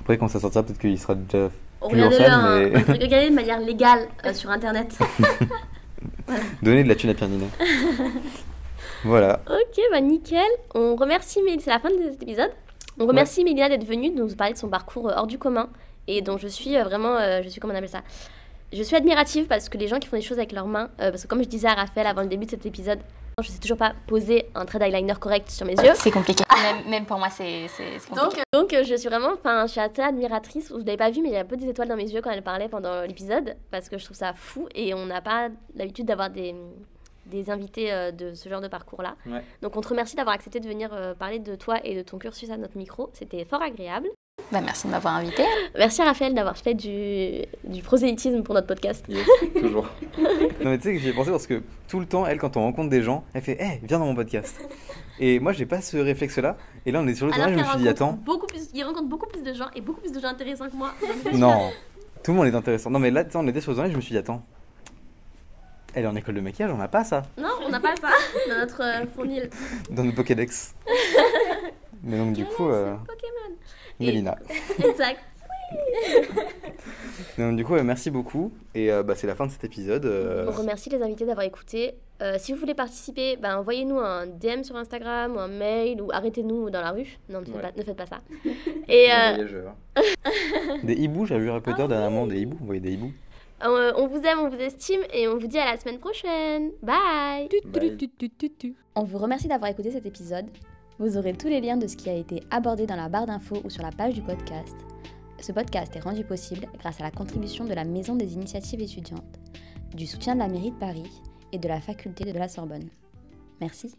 [0.00, 1.50] Après, quand ça sortira, peut-être qu'il sera déjà
[1.82, 2.70] Regardez-le hein.
[2.72, 4.96] mais Regardez de manière légale euh, sur internet.
[6.62, 7.48] donnez de la thune à Pierre Ninet.
[9.04, 9.40] Voilà.
[9.50, 10.46] Ok, bah nickel.
[10.76, 12.52] On remercie Mélina, c'est la fin de cet épisode.
[13.00, 15.68] On remercie Mélina d'être venue de nous parler de son parcours euh, hors du commun
[16.08, 18.02] et dont je suis euh, vraiment, euh, je suis comment on appelle ça?
[18.72, 21.10] Je suis admirative parce que les gens qui font des choses avec leurs mains, euh,
[21.10, 23.00] parce que comme je disais à Raphaël avant le début de cet épisode,
[23.40, 25.92] je sais toujours pas poser un trait d'eyeliner correct sur mes yeux.
[25.94, 26.44] C'est compliqué.
[26.62, 28.42] Même, même pour moi, c'est c'est- c'est Donc, compliqué.
[28.52, 30.70] donc euh, je suis vraiment, enfin, je suis assez admiratrice.
[30.70, 32.20] Vous l'avez pas vu, mais il y a un peu des étoiles dans mes yeux
[32.20, 35.48] quand elle parlait pendant l'épisode, parce que je trouve ça fou et on n'a pas
[35.74, 36.54] l'habitude d'avoir des,
[37.26, 39.16] des invités euh, de ce genre de parcours-là.
[39.26, 39.42] Ouais.
[39.62, 42.18] Donc on te remercie d'avoir accepté de venir euh, parler de toi et de ton
[42.18, 43.10] cursus à notre micro.
[43.12, 44.08] C'était fort agréable.
[44.50, 45.44] Bah, merci de m'avoir invité.
[45.78, 49.04] Merci à Raphaël d'avoir fait du, du prosélytisme pour notre podcast.
[49.58, 49.88] Toujours.
[50.18, 52.56] non mais tu sais que j'y ai pensé parce que tout le temps, elle, quand
[52.56, 54.60] on rencontre des gens, elle fait Hé, viens dans mon podcast.
[55.18, 56.56] Et moi, j'ai pas ce réflexe-là.
[56.84, 58.82] Et là, on est sur le tournage, je me suis dit Attends, beaucoup plus, il
[58.84, 60.92] rencontre beaucoup plus de gens et beaucoup plus de gens intéressants que moi.
[61.32, 61.70] non,
[62.22, 62.90] tout le monde est intéressant.
[62.90, 64.42] Non mais là, on était sur le tournage, je me suis dit Attends,
[65.94, 68.08] elle est en école de maquillage, on n'a pas ça Non, on n'a pas ça
[68.48, 69.50] dans notre euh, fournil.
[69.90, 70.74] dans nos Pokédex.
[72.02, 73.56] mais donc, du coup, euh, Pokémon?
[74.06, 74.36] Mélina.
[74.84, 75.20] Exact.
[77.38, 78.52] Donc, du coup, euh, merci beaucoup.
[78.74, 80.04] Et euh, bah, c'est la fin de cet épisode.
[80.04, 81.94] euh, On remercie les invités d'avoir écouté.
[82.20, 86.10] Euh, si vous voulez participer, ben, envoyez-nous un DM sur Instagram ou un mail ou
[86.12, 87.18] arrêtez-nous dans la rue.
[87.30, 87.62] Non, ne faites, Ouais.
[87.62, 88.18] pas, ne faites pas ça.
[88.88, 92.58] Et des euh, hiboux, j'ai vu Harry Potter dernièrement, des hiboux.
[92.60, 93.12] Vous voyez des hiboux
[93.64, 96.72] euh, on vous aime, on vous estime et on vous dit à la semaine prochaine.
[96.82, 98.08] Bye Bye.
[98.96, 100.46] On vous remercie d'avoir écouté cet épisode.
[101.02, 103.60] Vous aurez tous les liens de ce qui a été abordé dans la barre d'infos
[103.64, 104.76] ou sur la page du podcast.
[105.40, 109.40] Ce podcast est rendu possible grâce à la contribution de la Maison des initiatives étudiantes,
[109.96, 111.10] du soutien de la mairie de Paris
[111.50, 112.88] et de la faculté de la Sorbonne.
[113.60, 113.90] Merci.